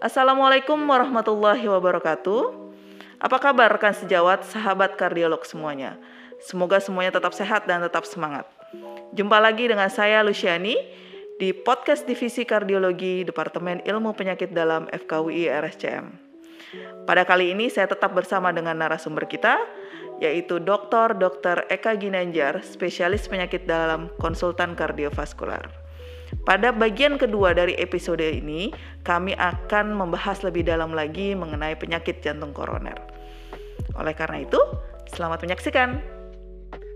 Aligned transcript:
Assalamualaikum 0.00 0.80
warahmatullahi 0.88 1.60
wabarakatuh. 1.68 2.56
Apa 3.20 3.36
kabar 3.36 3.68
rekan 3.68 3.92
sejawat, 3.92 4.48
sahabat 4.48 4.96
kardiolog 4.96 5.44
semuanya? 5.44 6.00
Semoga 6.40 6.80
semuanya 6.80 7.20
tetap 7.20 7.36
sehat 7.36 7.68
dan 7.68 7.84
tetap 7.84 8.08
semangat. 8.08 8.48
Jumpa 9.12 9.36
lagi 9.36 9.68
dengan 9.68 9.92
saya 9.92 10.24
Luciani 10.24 10.72
di 11.36 11.52
podcast 11.52 12.08
Divisi 12.08 12.48
Kardiologi 12.48 13.28
Departemen 13.28 13.84
Ilmu 13.84 14.16
Penyakit 14.16 14.56
Dalam 14.56 14.88
FKUI 14.88 15.52
RSCM. 15.52 16.08
Pada 17.04 17.28
kali 17.28 17.52
ini 17.52 17.68
saya 17.68 17.84
tetap 17.84 18.16
bersama 18.16 18.56
dengan 18.56 18.80
narasumber 18.80 19.28
kita, 19.28 19.60
yaitu 20.16 20.64
Dr. 20.64 21.12
Dr. 21.12 21.68
Eka 21.68 21.92
Ginanjar, 22.00 22.64
spesialis 22.64 23.28
penyakit 23.28 23.68
dalam 23.68 24.08
konsultan 24.16 24.72
kardiovaskular. 24.72 25.89
Pada 26.40 26.72
bagian 26.72 27.20
kedua 27.20 27.52
dari 27.52 27.76
episode 27.76 28.24
ini, 28.24 28.72
kami 29.04 29.36
akan 29.36 29.92
membahas 29.92 30.40
lebih 30.40 30.64
dalam 30.64 30.96
lagi 30.96 31.36
mengenai 31.36 31.76
penyakit 31.76 32.24
jantung 32.24 32.56
koroner. 32.56 32.96
Oleh 33.92 34.16
karena 34.16 34.40
itu, 34.48 34.56
selamat 35.12 35.44
menyaksikan. 35.44 36.00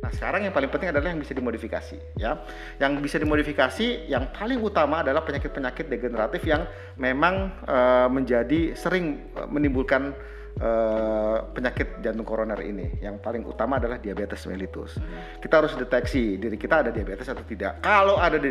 Nah, 0.05 0.13
sekarang 0.13 0.45
yang 0.45 0.53
paling 0.53 0.69
penting 0.69 0.93
adalah 0.93 1.13
yang 1.13 1.21
bisa 1.21 1.33
dimodifikasi, 1.33 1.97
ya. 2.21 2.41
Yang 2.77 2.93
bisa 3.05 3.17
dimodifikasi 3.17 4.09
yang 4.09 4.29
paling 4.33 4.61
utama 4.61 5.01
adalah 5.01 5.25
penyakit-penyakit 5.25 5.89
degeneratif 5.89 6.45
yang 6.45 6.69
memang 7.01 7.53
uh, 7.65 8.09
menjadi 8.13 8.77
sering 8.77 9.33
uh, 9.37 9.49
menimbulkan 9.49 10.13
uh, 10.61 11.51
penyakit 11.51 12.05
jantung 12.05 12.27
koroner 12.27 12.59
ini. 12.63 13.01
Yang 13.03 13.23
paling 13.25 13.43
utama 13.43 13.83
adalah 13.83 13.99
diabetes 13.99 14.47
mellitus. 14.47 14.99
Kita 15.41 15.65
harus 15.65 15.75
deteksi 15.75 16.39
diri 16.39 16.55
kita 16.55 16.87
ada 16.87 16.91
diabetes 16.95 17.27
atau 17.27 17.43
tidak. 17.43 17.83
Kalau 17.83 18.21
ada 18.21 18.39
di, 18.39 18.51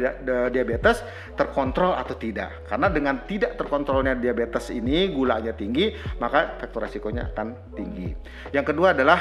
diabetes 0.52 1.04
terkontrol 1.38 1.96
atau 1.96 2.16
tidak. 2.18 2.68
Karena 2.68 2.88
dengan 2.92 3.24
tidak 3.24 3.56
terkontrolnya 3.56 4.18
diabetes 4.18 4.74
ini 4.74 5.08
gulanya 5.12 5.56
tinggi, 5.56 5.94
maka 6.20 6.60
faktor 6.60 6.90
resikonya 6.90 7.32
akan 7.32 7.76
tinggi. 7.78 8.12
Yang 8.52 8.66
kedua 8.74 8.92
adalah 8.92 9.20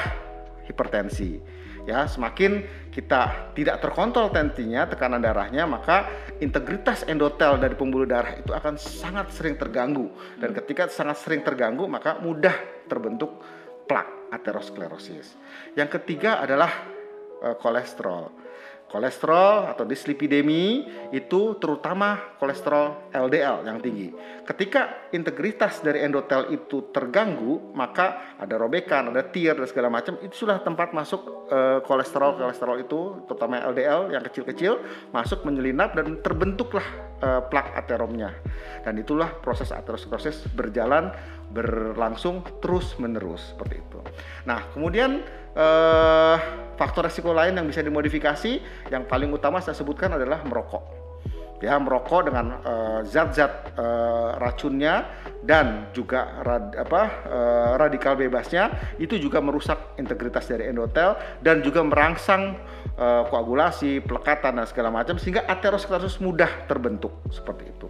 hipertensi 0.63 1.62
ya 1.83 2.07
semakin 2.07 2.63
kita 2.91 3.53
tidak 3.57 3.83
terkontrol 3.83 4.31
tensinya 4.31 4.87
tekanan 4.87 5.19
darahnya 5.19 5.67
maka 5.67 6.07
integritas 6.39 7.03
endotel 7.09 7.59
dari 7.59 7.75
pembuluh 7.75 8.07
darah 8.07 8.39
itu 8.39 8.51
akan 8.53 8.79
sangat 8.79 9.33
sering 9.33 9.59
terganggu. 9.59 10.11
Dan 10.39 10.53
ketika 10.55 10.87
sangat 10.87 11.19
sering 11.19 11.41
terganggu 11.41 11.89
maka 11.89 12.19
mudah 12.21 12.53
terbentuk 12.87 13.41
plak 13.87 14.31
aterosklerosis 14.31 15.35
yang 15.77 15.91
ketiga 15.91 16.41
adalah 16.41 16.71
uh, 17.43 17.55
kolesterol 17.59 18.42
kolesterol 18.93 19.73
atau 19.73 19.89
dislipidemi 19.89 20.85
itu 21.09 21.57
terutama 21.57 22.37
kolesterol 22.37 23.09
LDL 23.09 23.65
yang 23.65 23.81
tinggi. 23.81 24.13
Ketika 24.45 25.09
integritas 25.09 25.81
dari 25.81 26.05
endotel 26.05 26.53
itu 26.53 26.93
terganggu, 26.93 27.73
maka 27.73 28.37
ada 28.37 28.53
robekan, 28.53 29.09
ada 29.09 29.25
tear 29.25 29.57
dan 29.57 29.65
segala 29.65 29.89
macam, 29.89 30.21
itu 30.21 30.45
sudah 30.45 30.61
tempat 30.61 30.93
masuk 30.93 31.49
uh, 31.49 31.81
kolesterol 31.81 32.37
kolesterol 32.37 32.77
itu, 32.85 32.99
terutama 33.25 33.65
LDL 33.73 34.13
yang 34.13 34.21
kecil-kecil 34.21 34.77
masuk 35.09 35.41
menyelinap 35.41 35.97
dan 35.97 36.21
terbentuklah 36.21 36.85
uh, 37.25 37.41
plak 37.49 37.73
ateromnya. 37.73 38.37
Dan 38.85 39.01
itulah 39.01 39.33
proses 39.41 39.73
aterosklerosis 39.73 40.53
berjalan 40.53 41.09
berlangsung 41.49 42.45
terus 42.61 42.97
menerus 43.01 43.53
seperti 43.53 43.81
itu. 43.81 43.99
Nah, 44.45 44.69
kemudian 44.73 45.21
uh, 45.57 46.37
faktor 46.77 47.05
resiko 47.07 47.31
lain 47.31 47.57
yang 47.57 47.67
bisa 47.69 47.85
dimodifikasi 47.85 48.51
yang 48.89 49.05
paling 49.05 49.29
utama 49.29 49.61
saya 49.61 49.77
sebutkan 49.77 50.13
adalah 50.17 50.41
merokok 50.45 51.03
ya 51.63 51.79
merokok 51.79 52.27
dengan 52.27 52.59
eh, 52.59 52.99
zat-zat 53.07 53.71
uh, 53.79 53.79
uh, 53.79 54.29
racunnya 54.35 55.07
dan 55.39 55.87
juga 55.95 56.43
rad, 56.43 56.75
apa 56.75 57.01
uh, 57.23 57.71
radikal 57.79 58.19
bebasnya 58.19 58.95
itu 58.99 59.15
juga 59.15 59.39
merusak 59.39 59.95
integritas 59.95 60.43
dari 60.51 60.67
endotel 60.67 61.15
dan 61.39 61.63
juga 61.63 61.79
merangsang 61.87 62.59
uh, 62.99 63.23
koagulasi, 63.31 64.03
pelekatan 64.03 64.59
dan 64.59 64.67
segala 64.67 64.91
macam 64.91 65.15
sehingga 65.15 65.47
aterosklerosis 65.47 66.19
mudah 66.19 66.67
terbentuk 66.67 67.15
seperti 67.31 67.71
itu. 67.71 67.87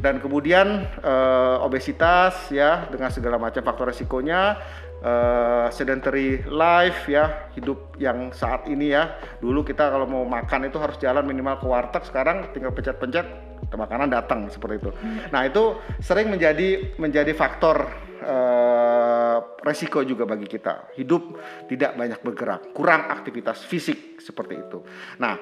Dan 0.00 0.16
kemudian 0.24 0.88
uh, 1.04 1.60
obesitas 1.60 2.48
ya 2.48 2.88
dengan 2.88 3.12
segala 3.12 3.36
macam 3.36 3.60
faktor 3.60 3.92
resikonya 3.92 4.56
uh, 5.02 5.66
sedentary 5.72 6.44
life 6.46 7.08
ya 7.08 7.50
hidup 7.56 7.96
yang 8.00 8.32
saat 8.32 8.68
ini 8.68 8.92
ya. 8.94 9.16
Dulu 9.40 9.64
kita 9.64 9.88
kalau 9.90 10.06
mau 10.06 10.24
makan 10.24 10.68
itu 10.68 10.78
harus 10.80 10.96
jalan 11.00 11.24
minimal 11.26 11.58
ke 11.60 11.66
warteg 11.66 12.02
sekarang 12.06 12.52
tinggal 12.52 12.72
pencet-pencet 12.72 13.50
makanan 13.70 14.10
datang 14.10 14.48
seperti 14.50 14.82
itu. 14.82 14.90
Nah 15.30 15.46
itu 15.46 15.78
sering 16.02 16.32
menjadi 16.32 16.96
menjadi 16.98 17.32
faktor 17.36 17.86
uh, 18.24 19.36
resiko 19.62 20.02
juga 20.02 20.26
bagi 20.26 20.48
kita. 20.48 20.96
Hidup 20.96 21.38
tidak 21.68 21.94
banyak 21.94 22.20
bergerak 22.24 22.72
kurang 22.74 23.08
aktivitas 23.12 23.62
fisik 23.62 24.18
seperti 24.18 24.58
itu. 24.58 24.82
Nah 25.20 25.38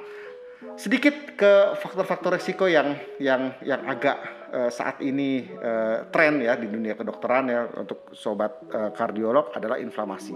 sedikit 0.74 1.38
ke 1.38 1.78
faktor-faktor 1.78 2.34
resiko 2.34 2.66
yang 2.66 2.98
yang 3.22 3.54
yang 3.62 3.86
agak 3.86 4.18
uh, 4.50 4.70
saat 4.74 4.98
ini 5.06 5.46
uh, 5.54 6.10
tren 6.10 6.42
ya 6.42 6.58
di 6.58 6.66
dunia 6.66 6.98
kedokteran 6.98 7.46
ya 7.46 7.60
untuk 7.78 8.10
sobat 8.10 8.66
uh, 8.74 8.90
kardiolog 8.90 9.54
adalah 9.54 9.78
inflamasi. 9.78 10.34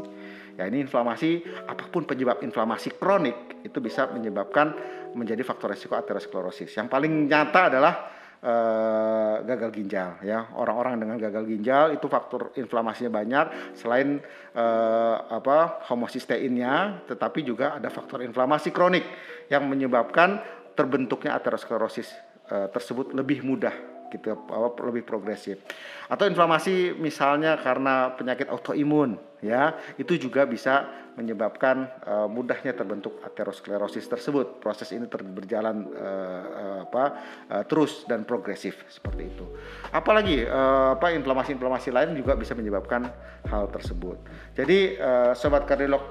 Ya 0.54 0.70
ini 0.70 0.86
inflamasi 0.86 1.42
apa 1.66 1.90
pun 1.90 2.06
penyebab 2.06 2.38
inflamasi 2.44 2.94
kronik 2.94 3.66
itu 3.66 3.82
bisa 3.82 4.06
menyebabkan 4.14 4.74
menjadi 5.18 5.42
faktor 5.42 5.74
resiko 5.74 5.98
aterosklerosis. 5.98 6.70
Yang 6.70 6.88
paling 6.92 7.26
nyata 7.26 7.60
adalah 7.72 7.94
uh, 8.42 9.40
gagal 9.46 9.70
ginjal 9.72 10.18
ya. 10.26 10.50
Orang-orang 10.58 10.98
dengan 10.98 11.16
gagal 11.16 11.46
ginjal 11.46 11.94
itu 11.94 12.06
faktor 12.10 12.50
inflamasinya 12.58 13.10
banyak 13.10 13.46
selain 13.78 14.18
uh, 14.58 15.16
apa 15.30 15.86
homosisteinnya 15.88 17.06
tetapi 17.06 17.46
juga 17.46 17.78
ada 17.78 17.88
faktor 17.88 18.26
inflamasi 18.26 18.74
kronik 18.74 19.06
yang 19.48 19.66
menyebabkan 19.70 20.42
terbentuknya 20.74 21.38
aterosklerosis 21.38 22.31
uh, 22.52 22.68
tersebut 22.68 23.16
lebih 23.16 23.40
mudah 23.40 23.72
gitu 24.12 24.36
lebih 24.84 25.08
progresif. 25.08 25.64
Atau 26.12 26.28
inflamasi 26.28 26.92
misalnya 26.92 27.56
karena 27.56 28.12
penyakit 28.12 28.52
autoimun 28.52 29.16
ya 29.40 29.74
itu 29.96 30.20
juga 30.20 30.44
bisa 30.46 30.86
menyebabkan 31.16 31.88
uh, 32.08 32.28
mudahnya 32.28 32.72
terbentuk 32.76 33.20
aterosklerosis 33.24 34.04
tersebut. 34.08 34.60
Proses 34.60 34.92
ini 34.92 35.08
ter 35.08 35.24
berjalan 35.24 35.88
uh, 35.96 36.44
uh, 36.44 36.78
apa 36.88 37.04
uh, 37.48 37.64
terus 37.64 38.04
dan 38.04 38.28
progresif 38.28 38.76
seperti 38.92 39.32
itu. 39.32 39.44
Apalagi 39.92 40.44
uh, 40.44 40.96
apa 40.96 41.12
inflamasi-inflamasi 41.16 41.88
lain 41.88 42.12
juga 42.16 42.36
bisa 42.36 42.52
menyebabkan 42.52 43.08
hal 43.48 43.68
tersebut. 43.72 44.20
Jadi 44.52 45.00
uh, 45.00 45.32
sobat 45.32 45.64
kardiolog 45.64 46.04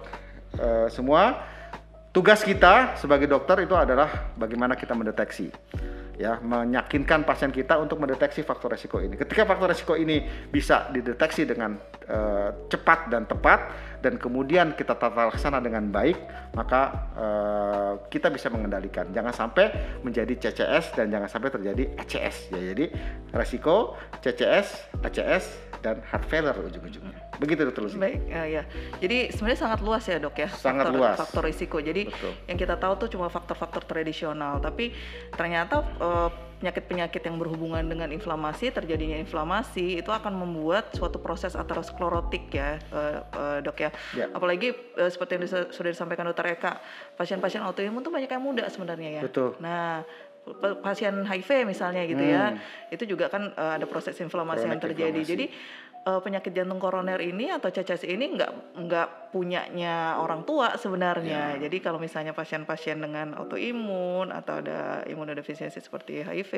uh, 0.58 0.90
semua 0.90 1.46
tugas 2.12 2.44
kita 2.44 3.00
sebagai 3.00 3.26
dokter 3.26 3.64
itu 3.64 3.74
adalah 3.74 4.36
bagaimana 4.36 4.76
kita 4.76 4.92
mendeteksi 4.92 5.48
ya 6.22 6.38
meyakinkan 6.38 7.26
pasien 7.26 7.50
kita 7.50 7.82
untuk 7.82 7.98
mendeteksi 7.98 8.46
faktor 8.46 8.78
resiko 8.78 9.02
ini. 9.02 9.18
Ketika 9.18 9.50
faktor 9.50 9.74
resiko 9.74 9.98
ini 9.98 10.22
bisa 10.54 10.94
dideteksi 10.94 11.50
dengan 11.50 11.74
uh, 12.06 12.70
cepat 12.70 13.10
dan 13.10 13.26
tepat 13.26 13.60
dan 14.02 14.18
kemudian 14.18 14.74
kita 14.74 14.98
tata 14.98 15.30
laksana 15.30 15.62
dengan 15.62 15.90
baik, 15.94 16.18
maka 16.58 16.82
uh, 17.14 17.94
kita 18.10 18.34
bisa 18.34 18.50
mengendalikan. 18.50 19.08
Jangan 19.14 19.34
sampai 19.34 19.70
menjadi 20.02 20.34
CCS 20.38 20.98
dan 20.98 21.14
jangan 21.14 21.30
sampai 21.30 21.50
terjadi 21.54 21.84
ACS. 22.02 22.50
Ya, 22.50 22.62
jadi 22.74 22.86
resiko 23.30 23.94
CCS, 24.26 24.90
ACS 25.06 25.46
dan 25.86 26.02
heart 26.06 26.26
failure 26.26 26.58
ujung-ujungnya. 26.58 27.18
Begitu 27.38 27.62
dokter 27.66 27.82
Lucy. 27.86 27.98
Baik, 27.98 28.22
uh, 28.30 28.48
ya. 28.50 28.64
Jadi 28.98 29.34
sebenarnya 29.34 29.60
sangat 29.70 29.80
luas 29.86 30.04
ya 30.06 30.18
dok 30.18 30.36
ya. 30.38 30.50
Sangat 30.50 30.90
faktor, 30.90 30.98
luas. 30.98 31.18
Faktor 31.18 31.44
risiko. 31.46 31.78
Jadi 31.78 32.10
Betul. 32.10 32.34
yang 32.50 32.58
kita 32.58 32.76
tahu 32.82 32.94
tuh 33.06 33.10
cuma 33.14 33.30
faktor-faktor 33.30 33.86
tradisional, 33.86 34.58
tapi 34.62 34.94
ternyata 35.34 35.86
uh, 36.02 36.51
penyakit-penyakit 36.62 37.26
yang 37.26 37.42
berhubungan 37.42 37.82
dengan 37.82 38.14
inflamasi, 38.14 38.70
terjadinya 38.70 39.18
inflamasi 39.18 39.98
itu 39.98 40.14
akan 40.14 40.38
membuat 40.38 40.94
suatu 40.94 41.18
proses 41.18 41.58
aterosklerotik 41.58 42.54
ya, 42.54 42.78
uh, 42.94 43.26
uh, 43.34 43.58
dok 43.66 43.82
ya. 43.82 43.90
ya. 44.14 44.30
Apalagi 44.30 44.70
uh, 45.02 45.10
seperti 45.10 45.42
yang 45.42 45.44
sudah 45.74 45.90
disampaikan 45.90 46.30
dokter 46.30 46.54
Eka, 46.54 46.78
pasien-pasien 47.18 47.66
autoimun 47.66 48.06
tuh 48.06 48.14
banyak 48.14 48.30
yang 48.30 48.46
muda 48.46 48.70
sebenarnya 48.70 49.10
ya. 49.18 49.22
Betul. 49.26 49.58
Nah, 49.58 50.06
pasien 50.82 51.22
HIV 51.22 51.70
misalnya 51.70 52.02
gitu 52.10 52.22
ya, 52.22 52.50
hmm. 52.50 52.58
ya 52.90 52.94
itu 52.98 53.04
juga 53.06 53.30
kan 53.30 53.54
uh, 53.54 53.78
ada 53.78 53.86
proses 53.86 54.18
inflamasi 54.18 54.66
Kronik 54.66 54.74
yang 54.74 54.82
terjadi 54.82 55.20
inflamasi. 55.22 55.32
jadi 55.38 55.46
uh, 56.06 56.20
penyakit 56.22 56.52
jantung 56.54 56.82
koroner 56.82 57.22
ini 57.22 57.54
atau 57.54 57.70
CCS 57.70 58.08
ini 58.10 58.34
nggak 58.38 58.52
nggak 58.78 59.08
punyanya 59.32 60.20
orang 60.20 60.44
tua 60.44 60.76
sebenarnya. 60.76 61.56
Yeah. 61.56 61.68
Jadi 61.68 61.78
kalau 61.80 62.02
misalnya 62.02 62.36
pasien-pasien 62.36 63.00
dengan 63.00 63.38
autoimun 63.38 64.34
atau 64.34 64.60
ada 64.60 65.06
imunodefisiensi 65.08 65.80
seperti 65.80 66.26
HIV 66.26 66.52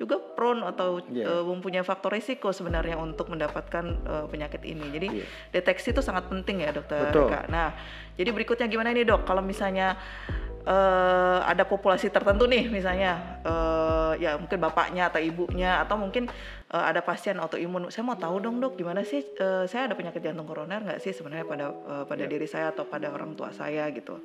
juga 0.00 0.18
prone 0.18 0.64
atau 0.66 1.00
yeah. 1.12 1.26
Iya. 1.26 1.26
uh, 1.40 1.44
mempunyai 1.46 1.84
faktor 1.86 2.12
risiko 2.12 2.50
sebenarnya 2.50 2.98
untuk 2.98 3.30
mendapatkan 3.30 3.84
uh, 4.04 4.26
penyakit 4.26 4.64
ini. 4.66 4.86
Jadi 4.90 5.08
yeah. 5.22 5.28
deteksi 5.54 5.94
itu 5.94 6.02
sangat 6.02 6.28
penting 6.28 6.64
ya 6.64 6.74
dokter 6.74 7.08
Betul. 7.08 7.28
Nah, 7.48 7.72
jadi 8.16 8.30
berikutnya 8.32 8.66
gimana 8.66 8.90
ini 8.90 9.04
dok? 9.06 9.28
Kalau 9.28 9.44
misalnya 9.44 9.94
eh, 10.66 11.38
ada 11.46 11.62
populasi 11.62 12.10
tertentu 12.10 12.44
nih 12.50 12.66
misalnya 12.66 13.38
eh, 13.46 14.12
ya 14.26 14.34
mungkin 14.36 14.58
bapaknya 14.58 15.08
atau 15.08 15.22
ibunya 15.22 15.80
atau 15.86 15.94
mungkin 15.96 16.26
eh, 16.66 16.84
ada 16.84 17.00
pasien 17.00 17.36
autoimun 17.36 17.88
saya 17.88 18.02
mau 18.02 18.14
tahu 18.14 18.38
dong 18.38 18.58
dok 18.58 18.74
gimana 18.74 19.02
sih 19.02 19.22
eh, 19.22 19.64
saya 19.66 19.86
ada 19.86 19.94
penyakit 19.94 20.20
jantung 20.20 20.44
koroner 20.44 20.82
nggak 20.82 20.98
sih 20.98 21.12
sebenarnya 21.12 21.46
pada 21.46 21.66
eh, 21.70 22.04
pada 22.04 22.22
Ya. 22.22 22.28
diri 22.28 22.46
saya 22.46 22.70
atau 22.70 22.82
pada 22.84 23.08
orang 23.08 23.34
tua 23.34 23.50
saya 23.50 23.86
gitu 23.90 24.18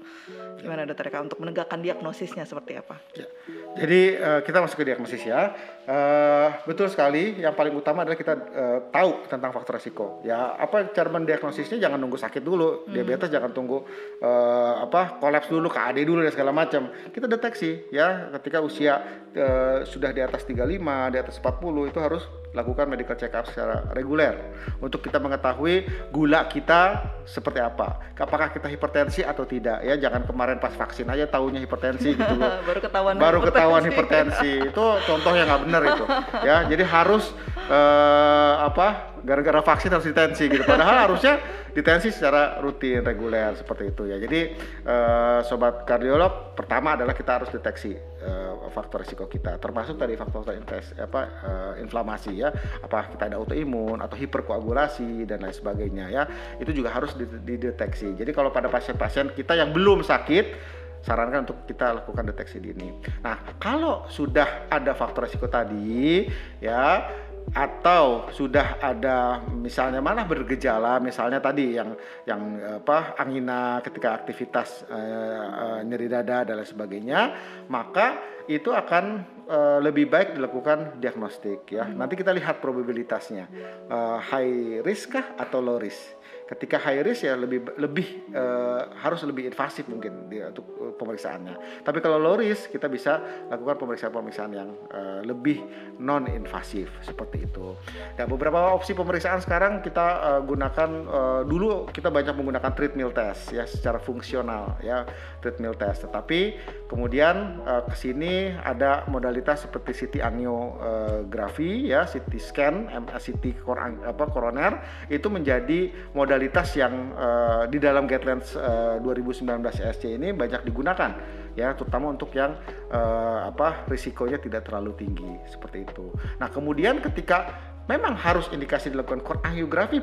gimana 0.57 0.83
dokter 0.83 1.07
Eka 1.07 1.21
untuk 1.21 1.37
menegakkan 1.37 1.79
diagnosisnya 1.79 2.43
seperti 2.43 2.77
apa 2.77 2.97
Ya. 3.13 3.27
Jadi 3.71 4.01
eh, 4.15 4.39
kita 4.43 4.59
masuk 4.59 4.83
ke 4.83 4.85
diagnosis 4.85 5.23
ya. 5.23 5.55
Eh, 5.83 6.47
betul 6.63 6.91
sekali. 6.91 7.39
Yang 7.39 7.55
paling 7.55 7.71
utama 7.71 8.03
adalah 8.03 8.19
kita 8.19 8.33
eh, 8.35 8.79
tahu 8.91 9.27
tentang 9.27 9.51
faktor 9.51 9.79
resiko. 9.79 10.19
Ya, 10.23 10.55
apa 10.55 10.91
cara 10.91 11.07
mendiagnosisnya? 11.07 11.79
Jangan 11.79 11.95
nunggu 11.95 12.19
sakit 12.19 12.43
dulu. 12.43 12.83
Diabetes 12.87 13.31
jangan 13.31 13.51
tunggu 13.51 13.83
eh, 14.19 14.73
apa 14.83 15.19
kolaps 15.19 15.47
dulu, 15.47 15.71
KAD 15.71 16.03
dulu 16.03 16.19
dan 16.19 16.31
segala 16.31 16.51
macam. 16.51 16.91
Kita 17.11 17.27
deteksi 17.27 17.87
ya 17.91 18.27
ketika 18.39 18.59
usia 18.59 18.99
eh, 19.31 19.87
sudah 19.87 20.11
di 20.11 20.19
atas 20.19 20.43
35, 20.43 20.67
di 21.07 21.17
atas 21.19 21.35
40 21.39 21.91
itu 21.91 21.99
harus 22.03 22.23
lakukan 22.51 22.83
medical 22.91 23.15
check 23.15 23.31
up 23.31 23.47
secara 23.47 23.87
reguler 23.95 24.35
untuk 24.83 24.99
kita 24.99 25.23
mengetahui 25.23 25.87
gula 26.11 26.45
kita 26.51 26.99
seperti 27.23 27.63
apa. 27.63 28.11
Apakah 28.19 28.51
kita 28.51 28.67
hipertensi 28.67 29.23
atau 29.23 29.47
tidak 29.47 29.81
ya. 29.81 29.95
Jangan 29.95 30.27
kemarin 30.27 30.59
pas 30.59 30.75
vaksin 30.75 31.07
aja 31.07 31.25
tahunya 31.31 31.63
hipertensi 31.63 32.11
gitu 32.11 32.33
loh 32.35 32.51
baru 32.69 32.79
ketahuan 32.83 33.13
baru 33.17 33.39
ketahuan 33.47 33.83
hipertensi 33.87 34.51
itu 34.67 34.85
contoh 35.07 35.33
yang 35.33 35.47
nggak 35.47 35.61
benar 35.65 35.81
itu 35.87 36.05
ya 36.43 36.55
jadi 36.67 36.83
harus 36.85 37.33
eh, 37.71 38.53
apa 38.67 39.15
gara-gara 39.23 39.63
vaksin 39.63 39.95
harus 39.95 40.07
ditensi 40.11 40.51
gitu. 40.51 40.63
Padahal 40.67 40.97
harusnya 41.07 41.39
ditensi 41.71 42.11
secara 42.11 42.59
rutin 42.59 42.99
reguler 42.99 43.55
seperti 43.55 43.95
itu 43.95 44.03
ya. 44.11 44.19
Jadi 44.19 44.41
eh, 44.83 45.39
sobat 45.47 45.87
kardiolog 45.87 46.51
pertama 46.59 46.99
adalah 46.99 47.15
kita 47.15 47.41
harus 47.41 47.49
deteksi 47.49 47.95
eh, 47.95 48.53
faktor 48.75 49.07
risiko 49.07 49.25
kita. 49.31 49.55
Termasuk 49.55 49.95
tadi 49.95 50.19
faktor 50.19 50.43
infes, 50.51 50.91
apa 50.99 51.21
eh, 51.47 51.73
inflamasi 51.83 52.43
ya. 52.43 52.51
Apa 52.83 53.07
kita 53.15 53.31
ada 53.31 53.39
autoimun 53.39 54.03
atau 54.03 54.19
hiperkoagulasi 54.19 55.23
dan 55.23 55.39
lain 55.47 55.55
sebagainya 55.55 56.05
ya. 56.11 56.23
Itu 56.59 56.75
juga 56.75 56.91
harus 56.91 57.15
did- 57.15 57.47
dideteksi. 57.47 58.19
Jadi 58.19 58.31
kalau 58.35 58.51
pada 58.51 58.67
pasien-pasien 58.67 59.31
kita 59.31 59.55
yang 59.55 59.71
belum 59.71 60.03
sakit 60.03 60.79
sarankan 61.01 61.49
untuk 61.49 61.65
kita 61.65 61.97
lakukan 61.97 62.29
deteksi 62.29 62.61
dini. 62.61 62.93
Nah, 63.25 63.57
kalau 63.57 64.05
sudah 64.05 64.69
ada 64.69 64.93
faktor 64.93 65.25
risiko 65.25 65.49
tadi, 65.49 66.29
ya, 66.61 67.09
atau 67.51 68.31
sudah 68.31 68.79
ada 68.79 69.43
misalnya 69.43 69.99
mana 69.99 70.23
bergejala, 70.23 71.03
misalnya 71.03 71.43
tadi 71.43 71.75
yang 71.75 71.99
yang 72.23 72.41
apa 72.79 73.19
angina 73.19 73.83
ketika 73.83 74.15
aktivitas 74.15 74.87
eh, 74.87 75.83
nyeri 75.83 76.07
dada 76.07 76.47
dan 76.47 76.63
lain 76.63 76.67
sebagainya, 76.67 77.19
maka 77.67 78.23
itu 78.47 78.71
akan 78.71 79.27
eh, 79.51 79.79
lebih 79.83 80.07
baik 80.07 80.39
dilakukan 80.39 81.03
diagnostik 81.03 81.67
ya. 81.67 81.91
Nanti 81.91 82.15
kita 82.15 82.31
lihat 82.31 82.63
probabilitasnya. 82.63 83.45
Eh, 83.91 84.17
high 84.31 84.79
risk 84.87 85.19
kah 85.19 85.35
atau 85.35 85.59
low 85.59 85.75
risk 85.75 86.20
ketika 86.51 86.75
high 86.83 86.99
risk 86.99 87.23
ya 87.23 87.39
lebih 87.39 87.63
lebih 87.79 88.27
eh, 88.35 88.81
harus 88.99 89.23
lebih 89.23 89.47
invasif 89.47 89.87
mungkin 89.87 90.27
di, 90.27 90.43
untuk 90.43 90.67
eh, 90.83 90.93
pemeriksaannya. 90.99 91.83
Tapi 91.87 92.03
kalau 92.03 92.19
low 92.19 92.35
risk 92.35 92.75
kita 92.75 92.91
bisa 92.91 93.23
lakukan 93.47 93.79
pemeriksaan-pemeriksaan 93.79 94.51
yang 94.51 94.75
eh, 94.91 95.23
lebih 95.23 95.63
non 96.03 96.27
invasif 96.27 96.91
seperti 96.99 97.47
itu. 97.47 97.71
Dan 98.19 98.27
beberapa 98.27 98.75
opsi 98.75 98.91
pemeriksaan 98.91 99.39
sekarang 99.39 99.79
kita 99.79 100.07
eh, 100.19 100.41
gunakan 100.43 100.89
eh, 101.07 101.41
dulu 101.47 101.87
kita 101.87 102.11
banyak 102.11 102.35
menggunakan 102.35 102.71
treadmill 102.75 103.15
test 103.15 103.55
ya 103.55 103.63
secara 103.63 104.03
fungsional 104.03 104.75
ya 104.83 105.07
treadmill 105.39 105.79
test. 105.79 106.03
Tetapi 106.03 106.59
kemudian 106.91 107.63
eh, 107.63 107.83
ke 107.87 107.95
sini 107.95 108.51
ada 108.59 109.07
modalitas 109.07 109.63
seperti 109.63 110.03
CT 110.03 110.19
angiografi 110.19 111.87
ya 111.87 112.03
CT 112.03 112.31
scan, 112.43 112.75
M- 112.91 113.07
CT 113.07 113.63
kor- 113.63 113.79
apa 114.03 114.23
koroner 114.27 114.83
itu 115.07 115.31
menjadi 115.31 116.11
modalitas 116.11 116.40
yang 116.79 117.13
eh, 117.13 117.63
di 117.69 117.77
dalam 117.77 118.09
guidelines 118.09 118.57
eh, 118.57 118.97
2019 119.03 119.45
ESC 119.61 120.17
ini 120.17 120.33
banyak 120.33 120.65
digunakan 120.65 121.11
ya 121.53 121.75
terutama 121.75 122.09
untuk 122.15 122.31
yang 122.31 122.55
eh, 122.89 123.39
apa 123.51 123.85
risikonya 123.91 124.39
tidak 124.39 124.65
terlalu 124.65 124.95
tinggi 124.95 125.31
seperti 125.51 125.83
itu. 125.83 126.15
Nah, 126.39 126.47
kemudian 126.47 127.03
ketika 127.03 127.51
memang 127.89 128.13
harus 128.15 128.47
indikasi 128.53 128.93
dilakukan 128.93 129.19
core 129.25 129.41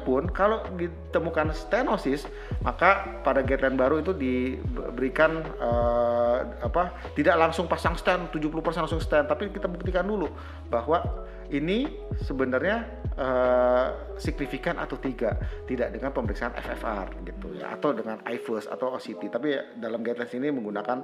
pun 0.02 0.28
kalau 0.28 0.60
ditemukan 0.74 1.54
stenosis 1.54 2.26
maka 2.60 3.22
pada 3.22 3.40
guideline 3.40 3.78
baru 3.78 4.02
itu 4.02 4.12
diberikan 4.12 5.40
eh, 5.40 6.38
apa 6.60 6.92
tidak 7.14 7.38
langsung 7.38 7.70
pasang 7.70 7.96
stent 7.96 8.28
70% 8.34 8.84
langsung 8.84 9.00
stent 9.00 9.30
tapi 9.30 9.48
kita 9.48 9.70
buktikan 9.70 10.04
dulu 10.04 10.28
bahwa 10.68 11.00
ini 11.48 11.88
sebenarnya 12.20 12.76
eh, 13.16 13.88
signifikan 14.20 14.76
atau 14.76 15.00
tidak? 15.00 15.64
Tidak 15.64 15.88
dengan 15.88 16.12
pemeriksaan 16.12 16.52
FFR 16.56 17.24
gitu 17.24 17.56
ya 17.56 17.72
atau 17.72 17.96
dengan 17.96 18.20
IVUS 18.24 18.68
atau 18.68 18.96
OCT 18.96 19.32
tapi 19.32 19.56
dalam 19.80 20.04
guidelines 20.04 20.34
ini 20.36 20.48
menggunakan 20.52 20.98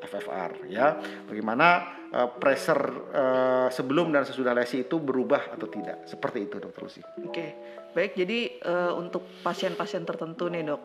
FFR 0.00 0.70
ya. 0.72 0.96
Bagaimana 1.28 1.66
eh, 2.08 2.28
pressure 2.40 2.82
eh, 3.12 3.68
sebelum 3.68 4.08
dan 4.12 4.24
sesudah 4.24 4.56
lesi 4.56 4.88
itu 4.88 4.96
berubah 4.96 5.52
atau 5.52 5.68
tidak? 5.68 6.08
Seperti 6.08 6.48
itu 6.48 6.56
dokter 6.56 6.80
Lucy. 6.80 7.02
Oke, 7.24 7.46
baik. 7.92 8.18
Jadi 8.18 8.60
eh, 8.60 8.92
untuk 8.94 9.26
pasien-pasien 9.44 10.02
tertentu 10.06 10.48
nih 10.48 10.62
dok, 10.66 10.82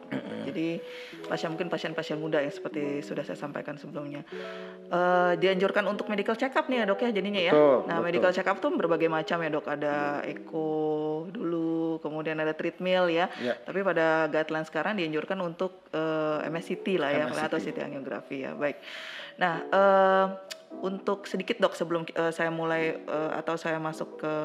jadi 0.48 0.80
pasien 1.25 1.50
mungkin 1.54 1.69
pasien-pasien 1.69 2.18
muda 2.19 2.42
yang 2.42 2.54
seperti 2.54 3.02
sudah 3.02 3.24
saya 3.25 3.38
sampaikan 3.38 3.80
sebelumnya, 3.80 4.25
eh, 4.90 5.34
dianjurkan 5.40 5.86
untuk 5.90 6.07
medical 6.12 6.36
check 6.36 6.54
up 6.56 6.68
nih 6.68 6.84
ya 6.84 6.86
dok 6.90 7.02
ya 7.02 7.10
jadinya 7.13 7.42
ya. 7.42 7.54
Betul, 7.54 7.78
nah 7.88 7.98
betul. 8.00 8.06
medical 8.10 8.31
check 8.34 8.48
up 8.48 8.57
tuh 8.60 8.72
berbagai 8.74 9.10
macam 9.10 9.38
ya 9.42 9.50
dok, 9.50 9.66
ada 9.69 9.96
echo 10.25 10.69
dulu, 11.30 12.00
kemudian 12.00 12.38
ada 12.42 12.54
treadmill 12.54 13.10
ya. 13.10 13.28
Ya. 13.40 13.54
Tapi 13.58 13.80
pada 13.81 14.28
guideline 14.30 14.68
sekarang 14.68 14.94
dianjurkan 15.00 15.40
untuk 15.42 15.86
eh, 15.94 16.50
MSCT 16.50 17.00
lah 17.00 17.12
ya, 17.12 17.25
MSCT. 17.30 17.48
atau 17.48 17.58
CT 17.62 17.78
angiografi 17.81 18.38
ya. 18.46 18.51
Baik. 18.54 18.78
Nah 19.40 19.54
eh, 19.68 20.25
untuk 20.81 21.30
sedikit 21.30 21.62
dok 21.62 21.78
sebelum 21.78 22.04
eh, 22.10 22.31
saya 22.34 22.51
mulai 22.51 23.00
eh, 23.00 23.31
atau 23.36 23.56
saya 23.56 23.80
masuk 23.80 24.19
ke 24.19 24.36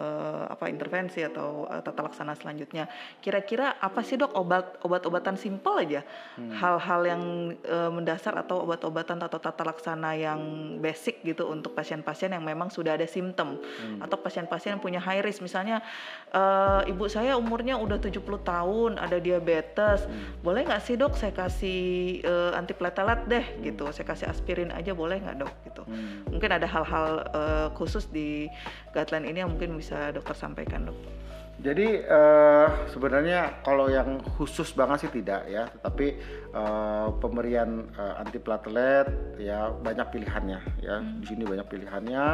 eh, 0.00 0.44
apa 0.48 0.72
intervensi 0.72 1.20
atau 1.20 1.68
eh, 1.68 1.84
tata 1.84 2.00
laksana 2.00 2.32
selanjutnya. 2.32 2.88
Kira-kira 3.20 3.76
apa 3.76 4.00
sih 4.00 4.16
dok 4.16 4.32
obat 4.32 4.80
obat-obatan 4.80 5.36
simpel 5.36 5.76
aja, 5.84 6.00
hal-hal 6.40 7.00
yang 7.04 7.22
eh, 7.60 7.90
mendasar 7.92 8.32
atau 8.40 8.64
obat-obatan 8.64 9.20
atau 9.20 9.36
tata 9.36 9.62
laksana 9.66 10.16
yang 10.16 10.40
basic 10.80 11.20
gitu 11.26 11.52
untuk 11.52 11.76
pasien-pasien 11.76 12.32
yang 12.32 12.44
memang 12.44 12.72
sudah 12.72 12.96
ada 12.96 13.04
simptom. 13.04 13.60
Atau 14.00 14.16
pasien-pasien 14.22 14.78
yang 14.78 14.82
punya 14.82 15.00
high 15.02 15.20
risk. 15.20 15.44
Misalnya 15.44 15.84
eh, 16.32 16.90
ibu 16.90 17.04
saya 17.10 17.36
umurnya 17.36 17.76
udah 17.76 18.00
70 18.00 18.22
tahun 18.40 18.90
ada 18.96 19.20
diabetes. 19.20 20.06
Boleh 20.40 20.64
nggak 20.64 20.82
sih 20.82 20.94
dok 20.96 21.18
saya 21.18 21.34
kasih 21.34 22.22
eh, 22.24 22.52
antiplatelet 22.56 23.26
deh 23.26 23.44
gitu. 23.66 23.90
Saya 23.90 24.06
kasih 24.06 24.30
aspirin 24.30 24.70
aja 24.70 24.94
boleh 24.94 25.18
nggak 25.20 25.36
dok 25.42 25.54
gitu. 25.66 25.82
Mungkin 26.30 26.50
ada 26.54 26.66
hal-hal 26.70 27.06
eh, 27.34 27.68
khusus 27.74 28.06
di 28.08 28.46
guideline 28.94 29.26
ini 29.26 29.38
yang 29.42 29.50
mungkin 29.50 29.74
bisa 29.74 29.89
dokter 30.14 30.36
sampaikan 30.38 30.86
dok? 30.88 30.98
Jadi 31.60 32.00
eh, 32.00 32.68
sebenarnya 32.88 33.60
kalau 33.60 33.92
yang 33.92 34.16
khusus 34.40 34.72
banget 34.72 35.04
sih 35.04 35.12
tidak 35.20 35.44
ya, 35.44 35.68
tetapi 35.68 36.16
eh, 36.54 37.08
pemberian 37.18 37.90
eh, 37.94 38.22
antiplatelet 38.22 39.06
ya 39.40 39.70
banyak 39.70 40.06
pilihannya 40.10 40.60
ya. 40.82 41.00
Di 41.00 41.26
sini 41.26 41.46
banyak 41.46 41.66
pilihannya 41.70 42.24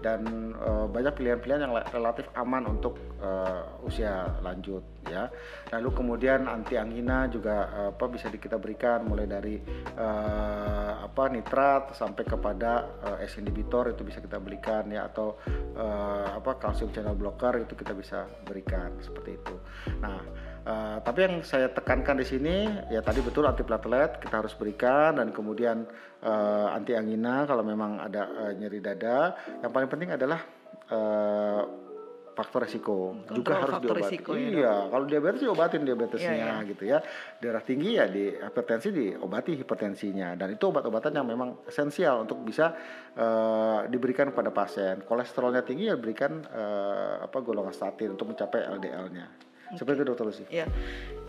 dan 0.00 0.20
eh, 0.54 0.86
banyak 0.90 1.12
pilihan-pilihan 1.16 1.60
yang 1.66 1.74
relatif 1.92 2.26
aman 2.36 2.66
untuk 2.66 2.98
eh, 3.20 3.86
usia 3.86 4.28
lanjut 4.44 4.82
ya. 5.08 5.30
Lalu 5.72 5.88
kemudian 5.94 6.46
anti 6.50 6.76
angina 6.76 7.30
juga 7.30 7.70
eh, 7.70 7.88
apa 7.94 8.04
bisa 8.10 8.28
kita 8.30 8.56
berikan 8.58 9.06
mulai 9.06 9.26
dari 9.26 9.56
eh, 9.96 10.92
apa 11.00 11.24
nitrat 11.30 11.94
sampai 11.94 12.24
kepada 12.26 13.00
eh, 13.06 13.26
S 13.26 13.38
inhibitor 13.40 13.90
itu 13.90 14.02
bisa 14.04 14.20
kita 14.20 14.38
berikan 14.42 14.88
ya 14.90 15.06
atau 15.08 15.38
eh, 15.74 16.26
apa 16.36 16.58
kalsium 16.58 16.90
channel 16.90 17.16
blocker 17.16 17.62
itu 17.62 17.74
kita 17.74 17.92
bisa 17.94 18.26
berikan 18.44 18.96
seperti 19.00 19.36
itu. 19.40 19.56
Nah, 20.00 20.49
eh, 20.64 20.98
tapi 21.00 21.18
yang 21.24 21.34
saya 21.44 21.68
tekankan 21.72 22.20
di 22.20 22.26
sini 22.26 22.56
ya 22.88 23.00
tadi 23.00 23.20
betul 23.20 23.48
antiplatelet 23.48 24.20
kita 24.20 24.40
harus 24.44 24.52
berikan 24.56 25.16
dan 25.16 25.32
kemudian 25.32 25.84
eh, 26.20 26.68
anti 26.76 26.92
angina 26.96 27.44
kalau 27.48 27.64
memang 27.64 28.00
ada 28.00 28.50
eh, 28.50 28.52
nyeri 28.56 28.80
dada. 28.80 29.36
Yang 29.60 29.72
paling 29.72 29.88
penting 29.88 30.10
adalah 30.16 30.40
eh, 30.90 31.62
faktor 32.40 32.64
resiko 32.64 33.20
juga 33.28 33.52
Kontrol 33.52 33.58
harus 33.60 33.74
faktor 33.76 33.96
diobati. 34.00 34.16
ya, 34.16 34.48
iya, 34.48 34.74
kalau 34.88 35.04
diabetes 35.04 35.40
diobatin 35.44 35.82
diabetesnya 35.84 36.32
Iya, 36.32 36.46
iya. 36.48 36.68
gitu 36.72 36.84
ya. 36.88 36.98
Darah 37.36 37.60
tinggi 37.60 37.90
ya 38.00 38.06
di 38.08 38.24
hipertensi 38.32 38.88
diobati 38.94 39.52
hipertensinya 39.60 40.38
dan 40.40 40.48
itu 40.56 40.64
obat-obatan 40.70 41.20
yang 41.20 41.26
memang 41.28 41.60
esensial 41.68 42.24
untuk 42.24 42.40
bisa 42.46 42.72
eh, 43.12 43.78
diberikan 43.92 44.32
kepada 44.32 44.50
pasien. 44.54 45.04
Kolesterolnya 45.04 45.60
tinggi 45.66 45.92
ya 45.92 46.00
berikan 46.00 46.40
eh, 46.40 47.14
apa 47.28 47.38
golongan 47.44 47.74
statin 47.74 48.16
untuk 48.16 48.32
mencapai 48.32 48.64
LDL-nya. 48.78 49.49
Seperti 49.70 50.02
itu 50.02 50.06
dokter 50.06 50.24
Lucy. 50.26 50.44
Ya, 50.50 50.66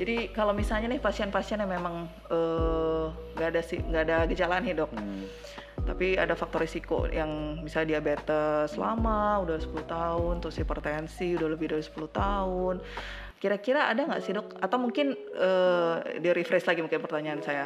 jadi 0.02 0.34
kalau 0.34 0.50
misalnya 0.52 0.90
nih 0.90 0.98
pasien-pasien 0.98 1.62
yang 1.62 1.70
memang 1.70 2.10
eh, 2.30 3.06
nggak 3.38 3.50
ada 3.54 3.62
sih 3.62 3.78
nggak 3.78 4.04
ada 4.10 4.18
gejala 4.26 4.58
nih 4.58 4.74
dok, 4.74 4.90
Hmm. 4.98 5.26
tapi 5.86 6.18
ada 6.18 6.34
faktor 6.34 6.62
risiko 6.62 7.06
yang 7.06 7.62
misalnya 7.62 7.98
diabetes 7.98 8.78
lama 8.78 9.42
udah 9.42 9.58
10 9.62 9.86
tahun, 9.86 10.34
terus 10.42 10.58
hipertensi 10.58 11.38
udah 11.38 11.50
lebih 11.50 11.70
dari 11.70 11.84
10 11.86 12.10
tahun. 12.10 12.82
Kira-kira 13.42 13.90
ada 13.90 14.06
nggak 14.06 14.22
sih 14.22 14.34
dok? 14.34 14.58
Atau 14.58 14.78
mungkin 14.78 15.14
eh, 15.18 15.96
di 16.18 16.30
refresh 16.30 16.66
lagi 16.66 16.82
mungkin 16.82 17.02
pertanyaan 17.02 17.42
saya. 17.42 17.66